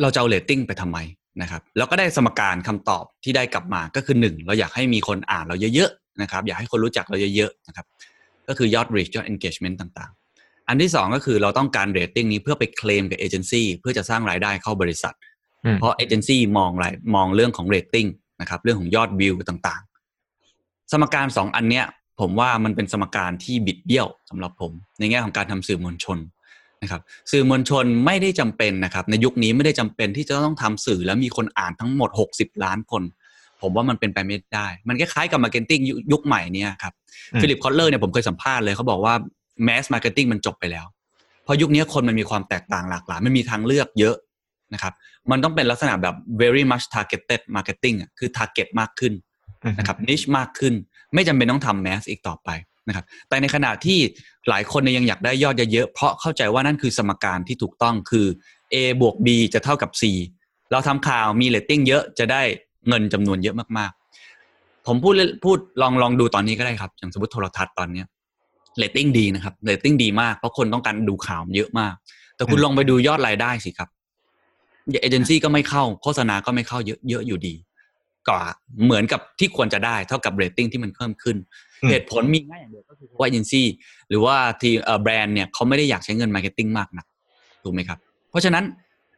[0.00, 0.98] เราจะเอาเรตติ้งไปทำไม
[1.42, 7.86] นะครับแล้วก็ได้สมการคำตอบที่ได้กลับมาก็คือหนึ่งเราอยากให้มีคนอ่านเราเยอะๆนะครับอยากให้คนรู้จักเราเยอะๆนะครับ
[8.48, 15.14] ก็คือยอด reach ยอด engagement ต่างๆ อันที่สองก็คือเราต้องการเรตติ้งนี้เพื่อไปเคลมกับเอเจนซี่เพื่อจะสร้างรายได้เข้าบริษัท
[15.64, 18.06] อืมเพราะเอเจนซี่มองอะไรมองเรื่องของเรตติ้ง
[18.40, 21.84] นะครับเรื่องของยอดวิวต่างๆ สมการสองอันเนี้ย
[22.20, 26.18] ผมว่ามันเป็นสมการที่บิดเบี้ยวสำหรับผม ในแง่ของการทำสื่อมวลชน
[26.82, 33.02] นะครับสื่อมวลชนไม่ได้จำเป็นนะครับ ในยุคนี้ไม่ได้จำเป็นที่จะต้องทำสื่อแล้วมีคนอ่านทั้งหมด 60 ล้านคน
[33.62, 35.80] ผมว่ามันเป็นไปไม่ได้ มันคล้ายๆกับ marketing
[36.12, 36.94] ยุคใหม่เนี่ยครับ
[37.32, 39.14] อืมฟิลิปคอตเลอร์เนี่ยผมเคยสัมภาษณ์เลยเขาบอกว่า
[39.64, 40.86] mass marketing มันจบไปแล้ว
[41.44, 44.16] เพราะยุคนี้คนมันมีความแตกต่างหลากหลายมันมีทางเลือกเยอะ
[44.74, 44.92] นะครับ
[45.30, 49.12] มันต้องเป็นลักษณะแบบ very much targeted marketing อะคือ target มากขึ้น
[49.78, 50.74] นะครับ niche มากขึ้น
[51.14, 52.48] ไม่จำเป็นต้องทำ mass อีกต่อไป
[52.88, 53.98] นะครับแต่ในขณะที่
[54.48, 58.26] หลายคนเนี่ยยังอยากได้ยอดเยอะๆเพราะเข้าใจว่านั่นคือสมการที่ถูกต้องคือ
[58.72, 60.02] A บวก B จะเท่ากับ C
[60.72, 62.42] เราทำข่าวมีเรตติ้งเยอะจะได้
[62.88, 68.06] เงินจำนวนเยอะมากๆ ผมพูดเล่นพูดลองลองดูตอนนี้ก็ได้ครับ อย่างสมมติโทรทัศน์ตอนเนี้ย
[68.78, 71.94] เรตติ้งดีนะครับเรตติ้งดีมากเพราะคนต้องการดูข่าวเยอะมาก
[72.36, 73.88] แต่คุณลองไปดูยอดรายได้สิครับ
[75.02, 77.54] เอเจนซี่ก็ไม่เข้าโฆษณาก็ไม่เข้าเยอะเยอะอยู่ดี
[78.28, 78.34] ก็
[78.84, 81.36] เหมือนกับที่ควรจะได้เท่ากับเรตติ้งที่มันเพิ่มขึ้น
[81.90, 83.66] เหตุผลมีง่ายอย่างเดียวก็คือว่าเอเจนซี่
[84.08, 87.06] หรือว่าทีเอ่อแบรนด์เนี่ยเขาไม่ได้อยากใช้เงิน marketing มากนัก
[87.64, 87.98] ถูกไหมครับ
[88.30, 88.64] เพราะฉะนั้น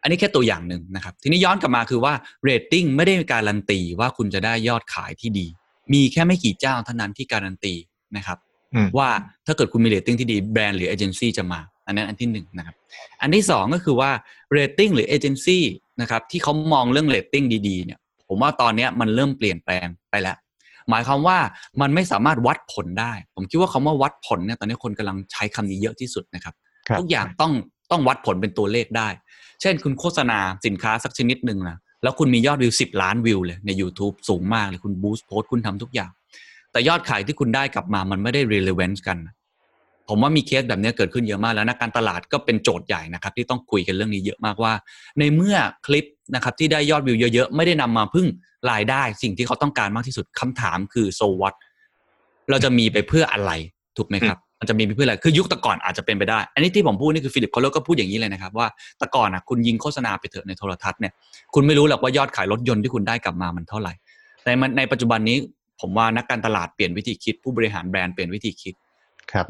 [0.02, 5.46] อันนี้แค่ตัวอย่างหนึ่งนะครับ ทีนี้ย้อนกลับมาคือว่าเรตติ้งไม่ได้การันตีว่าคุณจะได้ยอดขายที่ดี
[5.92, 7.74] มีแค่ไม่กี่เจ้าเท่านั้นที่การันตี
[8.16, 8.38] นะครับ
[8.74, 9.08] อืมว่า
[9.46, 12.74] ถ้าเกิดคุณมีเรตติ้งที่ดีแบรนด์หรือเอเจนซี่จะมา อันนั้นอันที่หนึ่งนะครับ
[13.20, 14.10] อันที่สองก็คือว่า
[14.52, 15.64] เรตติ้งหรือเอเจนซี่
[16.00, 20.36] นะครับที่เขามองเรื่องเรตติ้งดีๆเนี่ยผมว่าตอนเนี้ยมันเริ่มเปลี่ยนแปลงไปแล้ว
[20.90, 21.38] หมายความว่า
[21.80, 26.54] มันไม่สามารถวัดผลได้ ผมคิดว่าคำว่าวัดผลเนี่ยตอนนี้คนกำลังใช้คำนี้เยอะที่สุดนะครับ
[26.88, 27.52] ครับทุกอย่างต้อง
[27.90, 29.08] ต้องวัดผลเป็นตัวเลขได้
[29.60, 36.10] เช่นคุณโฆษณาสินค้าสักชนิดหนึ่งนะแล้วคุณมียอดวิวสิบล้านวิวเลยใน YouTube สูงมากเลยคุณ boost post คุณทำทุกอย่าง
[36.72, 39.18] แต่ยอดขายที่คุณได้กลับมามันไม่ได้ relevance กัน
[40.08, 44.72] ผมว่ามีเคสแบบนี้เกิดขึ้นเยอะมากแล้วนักการตลาดก็เป็นโจทย์ใหญ่นะครับ ที่ต้องคุยกันเรื่องนี้เยอะมากว่า
[45.18, 48.26] ในเมื่อคลิปนะครับที่ได้ยอดวิวเยอะๆ ไม่ได้นำมาซึ่ง
[48.70, 51.54] รายได้สิ่งที่เขาต้องการมากที่สุดคำถามคือ so what
[52.50, 53.52] เราจะมีไปเพื่ออะไร
[53.96, 58.66] ถูกไหมครับมันจะมีไปเพื่ออะไรคือยุคแต่ก่อนอาจจะเป็นไปได้ อันนี้ที่ผมพูดนี่คือฟิลิปเขาก็พูดอย่างนี้เลยนะครับว่า
[58.98, 61.12] แต่ก่อนอะคุณยิงโฆษณาไปเถอะในโทรทัศน์เนี่ย
[61.54, 63.92] คุณไม่รู้หรอกว่ายอดขายรถยนต์ที่คุณได้กลับมามันเท่าไหร่
[64.44, 65.36] แต่มันในปัจจุบันนี้
[65.80, 68.87] ผมว่านักการตลาดเปลี่ยนวิธีคิดผู้บริหารแบรนด์เปลี่ยนวิธีคิดครับ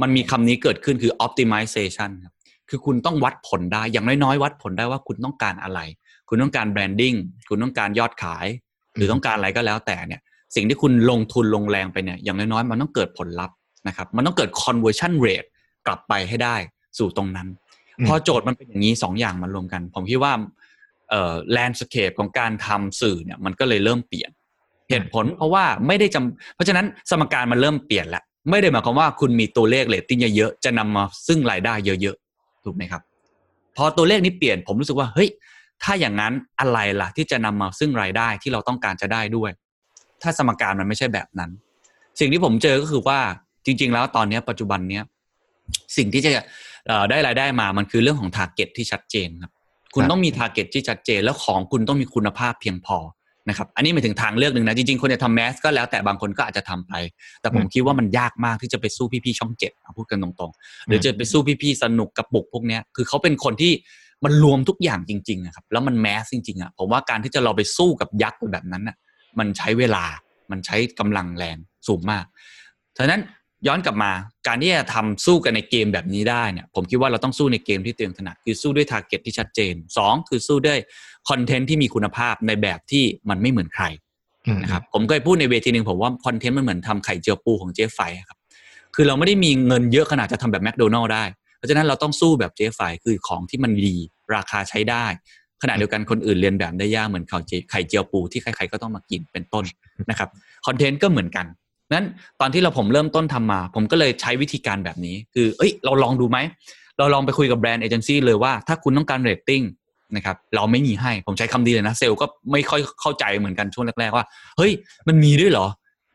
[0.02, 2.34] มันมีคำนี้เกิดขึ้นคือ optimization ครับ
[2.68, 5.80] คือคุณต้องวัดผลได้ อย่างน้อยๆ วัดผลได้ว่าคุณต้องการอะไร
[6.28, 7.14] คุณต้องการแบรนดิ้ง
[7.48, 8.46] คุณต้องการยอดขาย
[8.96, 10.20] หรือต้องการอะไรก็แล้วแต่เนี่ย
[10.54, 13.56] สิ่งที่คุณลงทุนลงแรงไปเนี่ย อย่างน้อยๆ มันต้องเกิดผลลัพธ์
[13.88, 15.48] นะครับ มันต้องเกิด conversion rate
[15.86, 16.56] กลับไปให้ได้
[16.98, 17.48] สู่ตรงนั้น
[17.98, 20.32] อืมพอโจทย์มันเป็นอย่างนี้สองอย่างมารวมกัน ผมคิดว่า
[21.10, 24.30] เอ่อ landscape ของการทำสื่อเนี่ยมันก็เลยเริ่มเปลี่ยน
[24.90, 33.02] เหตุผลเพราะว่าไม่ได้จำเพราะฉะนั้นสมการมันเริ่มเปลี่ยนแล้ว ไม่ได้หมายความว่าคุณมีตัวเลขเรตติ้งเยอะๆจะนำมาซึ่งรายได้เยอะๆถูกไหมครับ
[33.76, 35.28] พอตัวเลขนี้เปลี่ยนผมรู้สึกว่าเฮ้ย
[35.82, 39.50] ถ้าอย่างนั้นอะไรล่ะที่จะนำมาซึ่งรายได้ที่เราต้องการจะได้ด้วย
[40.22, 41.50] ถ้าสมการมันไม่ใช่แบบนั้น
[42.20, 43.18] สิ่งที่ผมเจอก็คือว่า
[43.66, 45.04] จริง ๆ แล้วตอนนี้ปัจจุบันเนี้ย
[45.96, 46.30] สิ่งที่จะ
[47.10, 49.52] ได้รายได้มามันคือเรื่องของ target ที่ชัดเจนครับ
[49.94, 52.98] คุณต้องมี target ที่ชัดเจนแล้วของคุณต้องมีคุณภาพเพียงพอ
[53.48, 56.92] นะครับ อันนี้หมายถึงทางเลือกหนึ่งนะ จริงๆ คนจะทำ mass ก็แล้วแต่บางคนก็อาจจะทำไป
[57.40, 63.72] แต่ผมคิดว่ามันยากมากที่จะไปสู้พี่ๆช่องเจ็ดเอาพูดกันตรงๆ หรือจะไปสู้พี่ๆสนุกกระปุกพวกเนี้ยคือเขาเป็นคนที่
[64.24, 68.96] มันรวมทุกอย่างจริงๆอะครับแล้วมัน mass จริงๆอะผมว่าการที่จะเราไปสู้กับยักษ์แบบนั้นน่ะ
[69.38, 70.04] มันใช้เวลา
[70.50, 71.56] มันใช้กำลังแรง
[71.88, 72.24] สูงมาก
[72.98, 73.20] ฉะนั้น
[73.66, 74.12] ย้อนกลับมา
[74.46, 80.78] การที่จะทำสู้กันในเกมแบบนี้ได้เนี่ยผมคิดว่าเราต้องสู้ในเกมที่ตัวเองถนัดคือสู้ด้วย target ที่ชัดเจนสองคือสู้ด้วย
[81.28, 83.84] คอนเทนต์ที่มีคุณภาพในแบบที่มันไม่เหมือนใคร
[84.46, 88.38] อืมนะครับผมเคยพูดในเวทีหนึ่งผมว่าคอนเทนต์มันเหมือนทำไข่เจียวปูของเจ๊ไฝอะครับ
[88.94, 91.24] คือเราไม่ได้มีเงินเยอะขนาดจะทำแบบแมคโดนัลด์ได้
[91.56, 93.96] เพราะฉะนั้นเราต้องสู้แบบเจ๊ไฝคือของที่มันดี
[94.34, 95.06] ราคาใช้ได้
[95.62, 99.64] ขณะเดียวกันคนอื่นเลียนแบบได้ยากเหมือนไข่เจียวไข่เจียวปูที่ใครๆก็ต้องมากินเป็นต้น
[100.10, 100.28] นะครับ
[100.66, 101.46] คอนเทนต์ก็เหมือนกัน
[101.92, 102.06] นั้น
[102.40, 106.38] ตอนที่เราผมเริ่มต้นทำมา ผมก็เลยใช้วิธีการแบบนี้ คือเอ้ยเราลองดูไหม
[106.98, 109.62] เราลองไปคุยกับแบรนด์เอเจนซี่เลยว่าถ้าคุณต้องการเรตติ้ง
[110.16, 114.24] นะครับเราไม่มีให้ผมใช้คำนี้เลยนะ เซลก็ไม่ค่อยเข้าใจเหมือนกันช่วงแรกๆว่า
[114.56, 114.72] เฮ้ย
[115.08, 115.66] มันมีด้วยเหรอ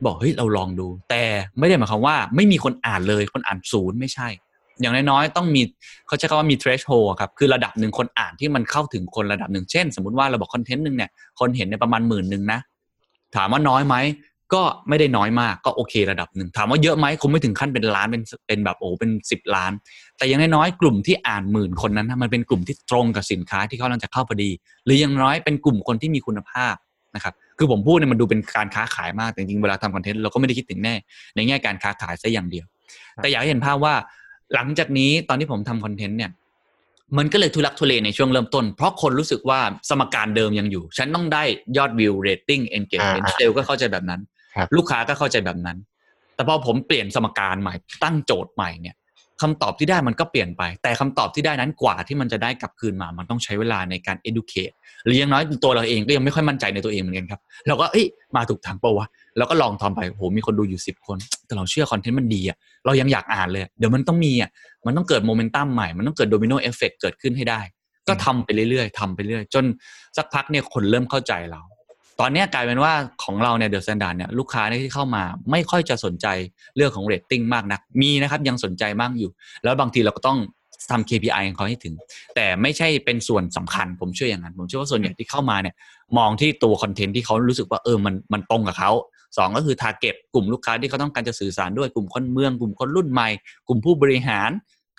[0.06, 1.24] บอกเฮ้ยเราลองดู แต่
[1.60, 4.28] ไม่ได้หมายความว่าไม่มีคนอ่านเลยคนอ่านศูนย์ไม่ใช่
[4.82, 5.62] อย่างน้อยๆต้องมี
[6.08, 11.10] เขาใช้คำว่ามี threshold ครับคือระดับหนึ่งคนอ่านที่มันเข้าถึงคนระดับหนึ่งเช่น สมมติว่าเราบอกคอนเทนต์หนึ่งเนี่ย
[11.40, 12.60] คนเห็นในประมาณหมื่นหนึ่งนะ
[13.36, 13.96] ถามว่าน้อยไหม
[14.54, 19.72] ก็ไม่ได้น้อยมากก็โอเคระดับหนึ่งถามว่าเยอะไหมคงไม่ถึงขั้นเป็นล้านเป็นเป็นแบบโอ้เป็นสิบล้าน
[20.18, 24.50] แต่ยังน้อยๆกลุ่มที่อ่านหมื่นคนนั้นนะมันเป็นกลุ่มที่ตรงกับสินค้าที่เขากำลังจะเข้าพอดี
[24.86, 26.76] หรือยังน้อยเป็นกลุ่มคนที่มีคุณภาพ
[27.16, 30.96] นะครับคือผมพูดเนี่ยมันดูเป็นการค้าขายมากแต่จริงๆเวลาทำคอนเทนต์เราก็ไม่ได้คิดถึงแน่
[31.36, 32.66] ในแง่การค้าขายซะอย่างเดียว
[33.16, 33.94] แต่อยากให้เห็นภาพว่า
[34.54, 36.32] หลังจากนี้ตอนที่ผมทำคอนเทนต์เนี่ย
[37.18, 41.44] มันก็เลยทุลักทุเลในช่วงเริ่มต้น เพราะคนรู้สึกว่าสมการเดิมยังอยู่ ฉันต้องได้
[41.78, 44.33] ยอดวิวเรตติ้ง engagement อ่าเซลก็เข้าใจแบบนั้นครับ
[44.76, 45.78] ลูกค้าก็เข้าใจแบบนั้น
[46.36, 48.96] แต่พอผมเปลี่ยนสมการใหม่ตั้งโจทย์ใหม่เนี่ย
[49.42, 54.74] คำตอบที่ได้มันก็เปลี่ยนไป แต่คำตอบที่ได้นั้นกว่าที่มันจะได้กลับคืนมา มันต้องใช้เวลาในการ educate
[55.06, 64.50] หรืออย่างน้อยตัวเราเองก็ยังไม่ค่อยมั่นใจในตัวเองเหมือนกันครับ เราก็เอ้ยมาถูกทางปล่าวะเราก็ลองทำไปโหมีคนดูอยู่สิบคน แต่เราเชื่อคอนเทนต์มันดีอะเรายังอยากอ่านเลย เดี๋ยวมันต้องมีอะ
[64.86, 67.62] มันต้องเกิดโมเมนตัมใหม่ มันต้องเกิด domino effect เกิดขึ้นให้ได้
[68.08, 69.66] ก็ทำไปเรื่อยๆทำไปเรื่อยจน
[70.18, 71.62] สักพักเนี่ยคนเริ่มเข้าใจเรา
[72.20, 76.28] ตอนนี้กลายเป็นว่าของเราเนี่ย The Standard เนี่ยลูกค้าที่เข้ามาไม่ค่อยจะสนใจ
[76.76, 79.32] เรื่องของเรตติ้งมากนัก มีนะครับยังสนใจมากอยู่
[79.64, 80.40] แล้วบางทีเราก็ต้อง
[80.92, 81.96] ทำ KPI ของเขาให้ถึง
[82.36, 85.76] แต่ไม่ใช่เป็นส่วนสำคัญ ผมเชื่ออย่างนั้น ผมเชื่อว่าส่วนใหญ่ที่เข้ามาเนี่ย
[86.18, 88.92] มองที่ตัวคอนเทนต์ที่เขารู้สึกว่าเออมันมันตรงกับเขา
[89.38, 93.30] สองก็คือ t a r g e t กลุ่มลูกค้าที่เขาต้องการจะสื่อสารด้วยกลุ่มคนเมือง กลุ่มคนรุ่นใหม่
[93.68, 94.50] กลุ่มผู้บริหาร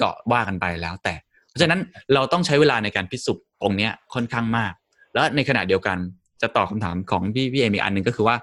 [0.00, 1.14] ก็ว่ากันไปแล้ว แต่
[1.48, 1.81] เพราะฉะนั้น
[2.14, 4.72] เราต้องใช้เวลาในการพิสูจน์ตรงนี้ค่อนข้างมาก
[5.14, 5.98] แล้วในขณะเดียวกัน
[6.42, 8.36] จะตอบคำถามของพี่พี่เอมอีกอันหนึ่งก็คือว่า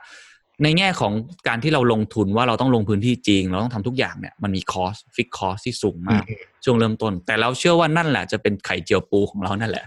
[0.63, 1.13] ในแง่ของ
[1.47, 6.23] การที่เราลงทุนว่าเราต้องลงพื้นที่จริง เราต้องทำทุกอย่างเนี่ยมันมีคอสฟิกคอสที่สูงมาก
[6.63, 9.85] ช่วงเริ่มต้น แต่เราเชื่อว่านั่นแหละ จะเป็นไข่เจียวปูของเรานั่นแหละ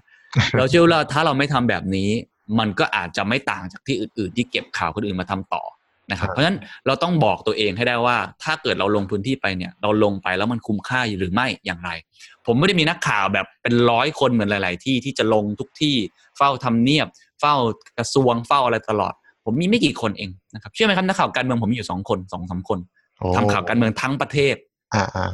[0.59, 2.11] เราเชื่อว่าถ้าเราไม่ทำแบบนี้
[2.59, 5.63] มันก็อาจจะไม่ต่างจากที่อื่นๆ ที่เก็บข่าวคนอื่นมาทำต่อ
[6.11, 11.91] นะครับครับเพราะฉะนั้นเราต้องบอกตัวเองให้ได้ว่า ถ้าเกิดเราลงพื้นที่ไปเนี่ย เราลงไปแล้วมันคุ้มค่าหรือไม่อย่างไร
[12.47, 15.97] ผมไม่ได้มีนักข่าวแบบเป็นร้อยคนเหมือนหลาย ๆ ที่ที่จะลงทุกที่
[16.37, 17.07] เฝ้าทำเนียบ
[17.45, 17.63] เฝ้า
[17.99, 19.13] กระทรวงเฝ้าอะไรตลอด
[19.45, 22.79] ผมมีไม่กี่คนเองนะครับเชื่อไหมครับนักข่าวการเมืองผมมีอยู่สองคนสองสามคน
[23.19, 24.57] โอ้ทำข่าวการเมืองทั้งประเทศ
[24.95, 25.31] อ่าอ่า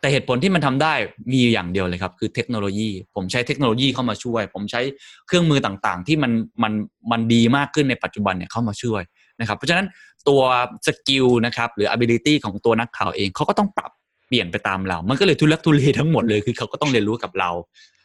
[0.00, 0.94] แต่เหตุผลที่มันทำได้
[1.30, 4.80] มีอยู่อย่างเดียวเลยครับ คือเทคโนโลยี ผมใช้เทคโนโลยีเข้ามาช่วย ผมใช้
[5.26, 6.72] เครื่องมือต่างๆ ที่มันมัน
[7.10, 9.02] มันดีมากขึ้นในปัจจุบันเนี่ยเข้ามาช่วย
[9.40, 9.86] นะครับ เพราะฉะนั้น
[10.28, 10.40] ตัว
[10.86, 13.92] skill นะครับหรือ ability ของตัวนักข่าวเองเขาก็ต้องปรับ
[14.28, 17.50] เปลี่ยนไปตามเรา มันก็เลยทุลักทุเลทั้งหมดเลยคือเขาก็ต้องเรียนรู้กับเรา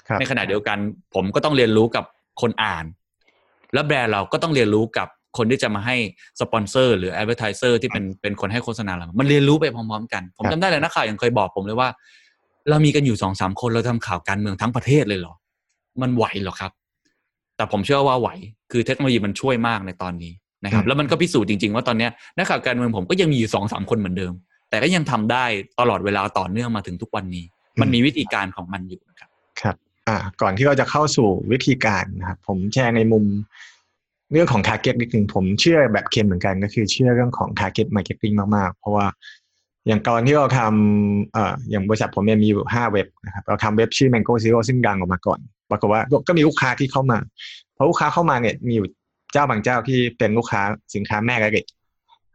[0.07, 0.77] ครับในขณะเดียวกัน
[1.13, 2.03] ผมก็ต้องเรียนรู้กับ
[2.41, 2.85] คนอ่าน
[3.73, 5.95] และแบรนด์เราก็ต้องเรียนรู้กับคนที่จะมาให้
[6.41, 11.89] สปอนเซอร์หรือ advertiser ที่เป็นเป็นคนให้โฆษณาเรา มันเรียนรู้ไปพร้อมๆกัน ผมครับจำได้เลยนักข่าวยังเคยบอกผมเลยว่า
[12.69, 15.33] เรามีกันอยู่สองสามคนเราทำข่าวการเมืองทั้งประเทศเลยเหรอ
[16.01, 16.71] มันไหวเหรอครับ
[17.55, 18.29] แต่ผมเชื่อว่าไหว
[18.71, 20.33] คือเทคโนโลยีมันช่วยมากในตอนนี้
[20.65, 24.33] นะครับ แล้วมันก็พิสูจน์จริงๆว่าตอนเนี้ยนักข่าวการเมืองผมก็ยังมีอยู่สองสามคนเหมือนเดิม
[24.69, 25.45] แต่ก็ยังทำได้
[25.79, 27.45] ตลอดเวลาต่อเนื่องมาถึงทุกวันนี้
[27.81, 29.29] มันมีวิธีการของมันอยู่นะครับ
[29.61, 29.75] ครับ
[30.07, 33.23] อ่าก่อนที่เราจะเข้าสู่วิธีการนะครับผมแชร์ในมุม
[34.31, 39.05] เรื่องของ target นิดนึงผมเชื่อแบบเคนเหมือนกันก็คือเชื่อเรื่องของ target marketing มากๆ เพราะว่า
[39.87, 45.39] อย่างตอนที่เราทำเอ่ออย่างบริษัทผมเนี่ยมีอยู่ห้าเว็บนะครับเราทำเว็บชื่อ Mango Zero ซึ่งดังออกมาก่อน
[45.71, 47.17] ปรากฏว่าก็มีลูกค้าที่เข้ามา
[47.75, 48.87] พอลูกค้าเข้ามาเนี่ยมีอยู่
[49.33, 50.61] เจ้าบางเจ้าที่เป็นลูกค้า
[50.95, 51.65] สินค้าแม่และเด็ก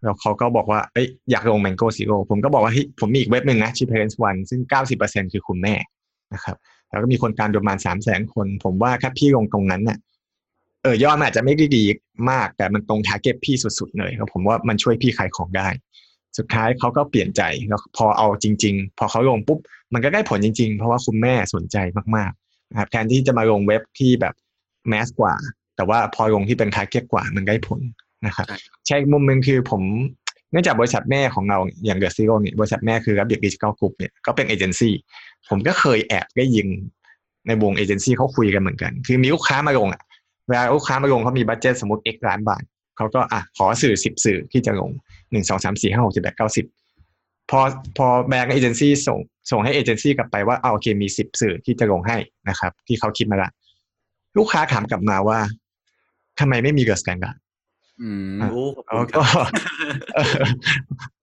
[0.03, 4.61] แล้วเขาก็บอกว่าเอ้ยอยากลง Mango Zero ผมก็บอกว่าเฮ้ยผมมีอีกเว็บหนึ่งนะชื่อ Parents One ซึ่ง
[4.99, 5.75] 90%คือคุณแม่
[6.35, 6.57] นะครับ
[6.93, 9.99] แล้วก็มีคนการประมาณสามแสนคน ผมว่าถ้าพี่ลงตรงนั้นเนี่ย
[10.83, 11.85] เออยอดมันอาจจะไม่ได้ดี
[12.31, 15.69] มาก แต่มันตรงทาร์เก็ตพี่สุดๆเลยครับผมว่ามันช่วยพี่ขายของได้
[16.39, 19.59] สุดท้ายเขาก็เปลี่ยนใจแล้วพอเอาจริง ๆ พอเขาลงปุ๊บ
[19.93, 21.77] มันก็ได้ผลจริง ๆ เพราะว่าคุณแม่สนใจ
[22.17, 24.35] มากๆนะครับแทนที่จะมาลงเว็บที่แบบ
[24.89, 25.35] mass กว่า
[25.77, 27.81] แต่ว่าพอลงที่เป็น target กว่ามันได้ผล
[28.27, 29.83] นะครับใช่ใช่อีกมุมหนึ่งคือผม
[30.53, 34.95] เนื่องจากบริษัทแม่ของเราอย่าง The Zero เนี่ยบริษัทแม่คือ Rabbit Digital Group เนี่ยก็เป็นเอเจนซี่
[35.49, 36.67] ผมก็เคยแอบได้ยิน
[37.47, 40.03] ในวงเอเจนซี่เขาคุยกันเหมือนกัน คือมีลูกค้ามาลงอะ
[40.49, 42.63] เวลาลูกค้ามาลงเขามี budget สมมติ x ล้านบาท
[42.97, 44.91] เขาก็อะขอสื่อสิบสื่อที่จะลง
[45.33, 46.67] หนึ่งสองสามสี่ห้าหกเจ็ดแปดเก้าสิบ
[47.51, 47.61] พอ
[47.97, 49.19] พอแบรนด์เอเจนซี่ส่ง
[49.51, 52.17] ส่งให้เอเจนซี่กลับไปว่าเอาโอเคมีสิบสื่อที่จะลงให้
[52.49, 53.51] นะครับ ที่เขาคิดมาละ
[54.39, 55.39] ลูกค้าถามกลับมาว่า
[56.41, 57.37] ทำไมไม่มี The Standard
[58.03, 59.47] อืมอะโอ้ขอบแล้คุวณคก็รับ
[60.15, 60.35] เออ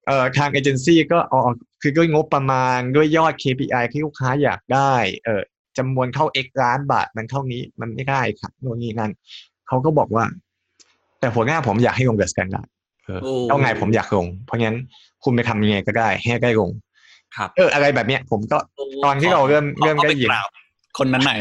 [0.07, 1.41] เออทางเอเจนซี่ก็อ๋อ
[1.81, 4.93] คือด้วยงบประมาณด้วยยอด KPI ที่ลูกค้าอยากได้
[5.25, 5.41] เออ
[5.77, 9.11] จำนวนเท่า x ล้านบาทมันเท่านี้มันไม่ได้ครับโน่นนี่นั่น
[9.67, 10.25] เขาก็บอกว่า
[11.19, 12.67] แต่หัวหน้าผมอยากให้ลง The Standard
[13.47, 14.77] เท่าไงผมอยากลง เพราะงั้น
[15.23, 16.69] คุณไปทำยังไงก็ได้ให้ได้ลง
[17.35, 18.57] ครับเอออะไรแบบเนี้ย ผมก็
[19.05, 20.29] ตอนที่เราเริ่มเริ่มได้ยิน
[20.97, 21.33] คนนั้นไหน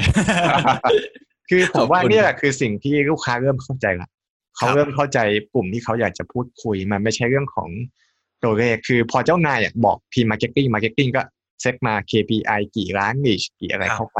[1.50, 4.08] คือผมว่าขอบคุณเนี่ยแหละคือสิ่งที่ลูกค้าเริ่มเข้าใจละ
[4.58, 5.18] เขาครับเริ่มเข้าใจ
[5.54, 7.68] กลุ่มที่เขาอยากจะพูดคุยมันไม่ใช่เรื่องของ
[8.44, 14.18] ตัวเลขคือพอเจ้านายอะบอกทีม marketing marketing ก็ set มา KPI กี่ล้าน reach กี่อะไรเข้าไป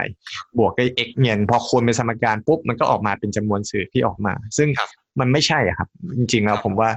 [0.59, 6.91] บวกด้วย x เงินพอคูณเป็นสมการปุ๊บ มันก็ออกมาเป็นจำนวนสื่อที่ออกมา ซึ่งครับมันไม่ใช่อะครับ จริงๆแล้วผมว่า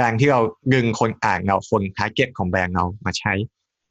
[0.00, 0.40] การที่เรา
[0.74, 3.32] ดึงคนอ่านเราคน target ของแบรนด์เรามาใช้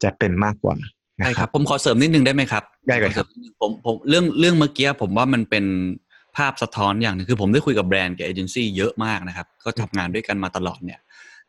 [0.03, 0.89] จะเป็นมากกว่านะ
[1.25, 5.65] ใช่คครัรับบผมขอเสริมนิดนึงได้ไหมครับได้เลยครับขอเสมนิดนึงผมผมเรื่องเรื่องเมื่อกี้ผมว่ามันเป็น
[6.08, 10.99] ภาพสะท้อนอย่างหนึงคือผมได้คุยกับแบรนด์กับเอเจนซี่เยอะมากนะครับ ก็ทำงานด้วยกันมาตลอดเนี่ย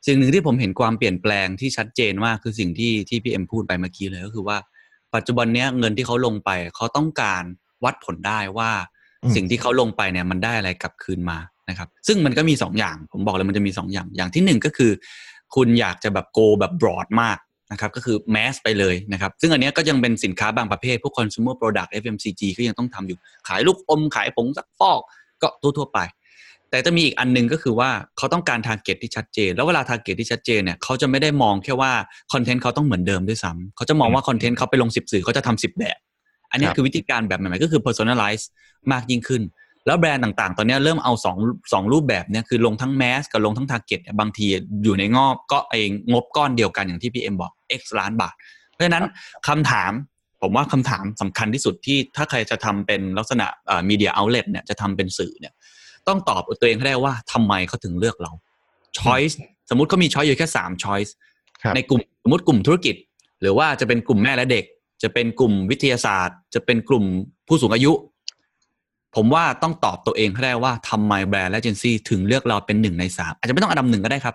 [0.07, 4.57] สิ่งหนึ่งที่ผมเห็นความเปลี่ยนแปลงที่ชัดเจนมากคือสิ่งที่ที่พี่เอ็มพูดไปเมื่อกี้เลยก็คือว่า
[5.15, 7.43] ปัจจุบันเนี้ยเงินที่เขาลงไปเขาต้องการ
[7.85, 8.71] วัดผลได้ว่า
[9.23, 14.91] อืมสิ่งที่เขาลงไปเนี่ยมันได้อะไรกลับคืนมานะครับ ซึ่งมันก็มีสองอย่างผมบอกเลยมันจะมีสองอย่างอย่างที่หนึ่งก็คือ
[15.55, 17.39] คุณอยากจะแบบ go แบบ broad มาก
[17.73, 25.01] นะครับก็คือ mass ไปเลยนะครับซึ่งอันเนี้ยก็ยังเป็นสินค้าบางประเภท พวก consumer product FMCG ก็ยังต้องทำอยู่ ขายลูกอมขายผงซักฟอก
[25.43, 26.01] ก็ทั่วๆไป
[26.71, 31.93] แต่จะมีอีกอันหนึงก็คือว่าเขาต้องการ target ที่ชัดเจน แล้วเวลา target ที่ชัดเจนเนี่ยเขาจะไม่ได้มองแค่ว่า
[32.33, 35.99] คอนเทนต์เขาต้องเหมือนเดิมด้วยซ้ำเขาจะมองว่าคอนเทนต์เขาไปลงสิบสื่อเขาจะทำสิบแบบ
[36.51, 38.45] อันนี้ครับคือวิธีการแบบใหม่ๆก็คือ personalize
[38.93, 39.43] มากยิ่งขึ้น
[39.87, 41.37] แล้วแบรนด์ต่างๆ ตอนนี้เริ่มเอาสอง
[41.73, 44.47] สองรูปแบบเนี่ยคือลงทั้ง mass กับลงทั้ง target บางที
[44.85, 48.35] อยู่ในงอบก็เองงบก้อนเดียวกันอย่างที่พี่เอ็มบอก x ล้านบาท
[48.71, 49.05] เพราะฉะนั้น
[49.49, 49.93] คำถาม
[50.43, 53.47] ผมว่าคำถามสำคัญที่สุดที่ถ้าใครจะทำเป็นลักษณะ
[53.89, 55.55] มีเดียเอาเล t เนี่ยจะทำเป็นสื่อเนี่ย
[56.09, 58.33] ต้องตอบตัวเองให้ได้ว่าทำไมเขาถึงเลือกเรา
[58.99, 59.35] choice
[59.71, 61.11] สมมติเขามี choice อยู่แค่สาม choice
[61.63, 62.95] ครับในกลุ่มสมมติกลุ่มธุรกิจ
[63.41, 64.65] หรือว่าจะเป็นกลุ่มแม่และเด็ก
[65.03, 67.05] จะเป็นกลุ่มวิทยาศาสตร์ จะเป็นกลุ่ม
[67.49, 67.93] ผู้สูงอายุ
[69.17, 74.35] ผมว่าต้องตอบตัวเองให้ได้ว่าทำไมแบรนด์และเอเจนซี่ถึงเลือกเราเป็นหนึ่งในสามอาจจะไม่ต้องอันดับหนึ่งก็ได้ครับ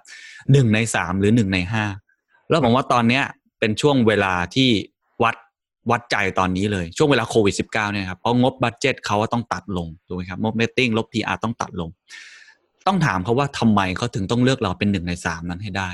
[0.51, 1.83] หนึ่งในสามหรือหนึ่งในห้า
[2.49, 3.23] แล้วผมว่าตอนเนี้ย
[3.59, 4.69] เป็นช่วงเวลาที่
[5.23, 5.35] วัด
[5.91, 11.89] วัดใจตอนนี้เลย ช่วงเวลาโควิด -19 เนี่ยครับเพราะงบบัตเจ็ตเขาต้องตัดลงถูกไหมครับงบเมตติ้งลบ PR ต้องตัดลง
[12.87, 15.89] ต้องถามเขาว่าทำไมเขาถึงต้องเลือกเราเป็นหนึ่งในสามนั้นให้ได้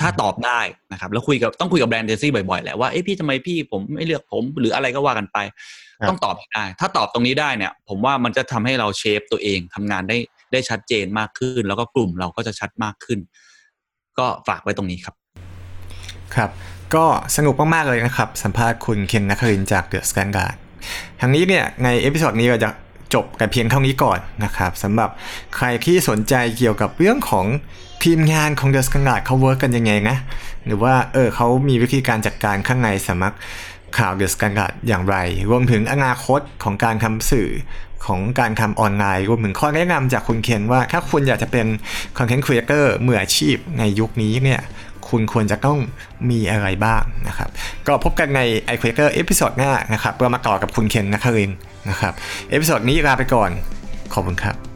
[0.00, 0.60] ถ้าตอบได้
[0.92, 5.38] นะครับ แล้วคุยกับต้องคุยกับแบรนด์เอเจนซี่บ่อยๆแหละว่าเอ้พี่ทำไมพี่ผมไม่เลือกผม หรืออะไรก็ว่ากันไป
[6.00, 10.18] ครับต้องตอบให้ได้ ถ้าตอบตรงนี้ได้เนี่ย ผมว่ามันจะทำให้เรา shape ตัวเองทำงานได้
[10.52, 13.18] ได้ชัดเจนมากขึ้น แล้วก็กลุ่มเราก็จะชัดมากขึ้น
[14.18, 15.14] ก็ฝากไว้ตรงนี้ครับ
[16.34, 16.50] ครับ
[16.94, 20.54] ก็สนุกมากๆเลยนะครับ สัมภาษณ์คุณเคนนักครินจาก The Standard
[21.20, 22.70] ทั้งนี้เนี่ยใน episode นี้เราจะ
[23.14, 25.10] จบกันเพียงเท่านี้ก่อนนะครับสำหรับ
[25.56, 27.46] ใครที่สนใจเกี่ยวกับเรื่องของ
[28.04, 30.16] ทีมงานของ The Standard เขา work กันยังไงนะ
[30.66, 33.36] หรือว่าเออเขามีวิธีการจัดการข้างในสำนัก
[33.98, 35.16] ข่าว The Standard อย่างไร
[35.50, 37.50] รวมถึงอนาคตของการทำสื่อ
[38.06, 41.66] ของการทำออนไลน์รวมถึงข้อแนะนำจากคุณเคนว่าถ้าคุณอยากจะเป็น
[42.18, 44.60] content creator มืออาชีพในยุคนี้เนี่ย
[45.10, 45.78] คุณควรจะต้อง
[46.30, 47.48] มีอะไรบ้างนะครับ
[47.86, 48.40] ก็พบกันใน
[48.74, 51.50] i q u a k e r เอพิโซดหน้านะครับเรามาต่อกับคุณเคนนักคริน
[51.90, 52.12] นะครับ
[52.50, 53.50] episode นี้ลาไปก่อน
[54.14, 54.75] ขอบคุณครับ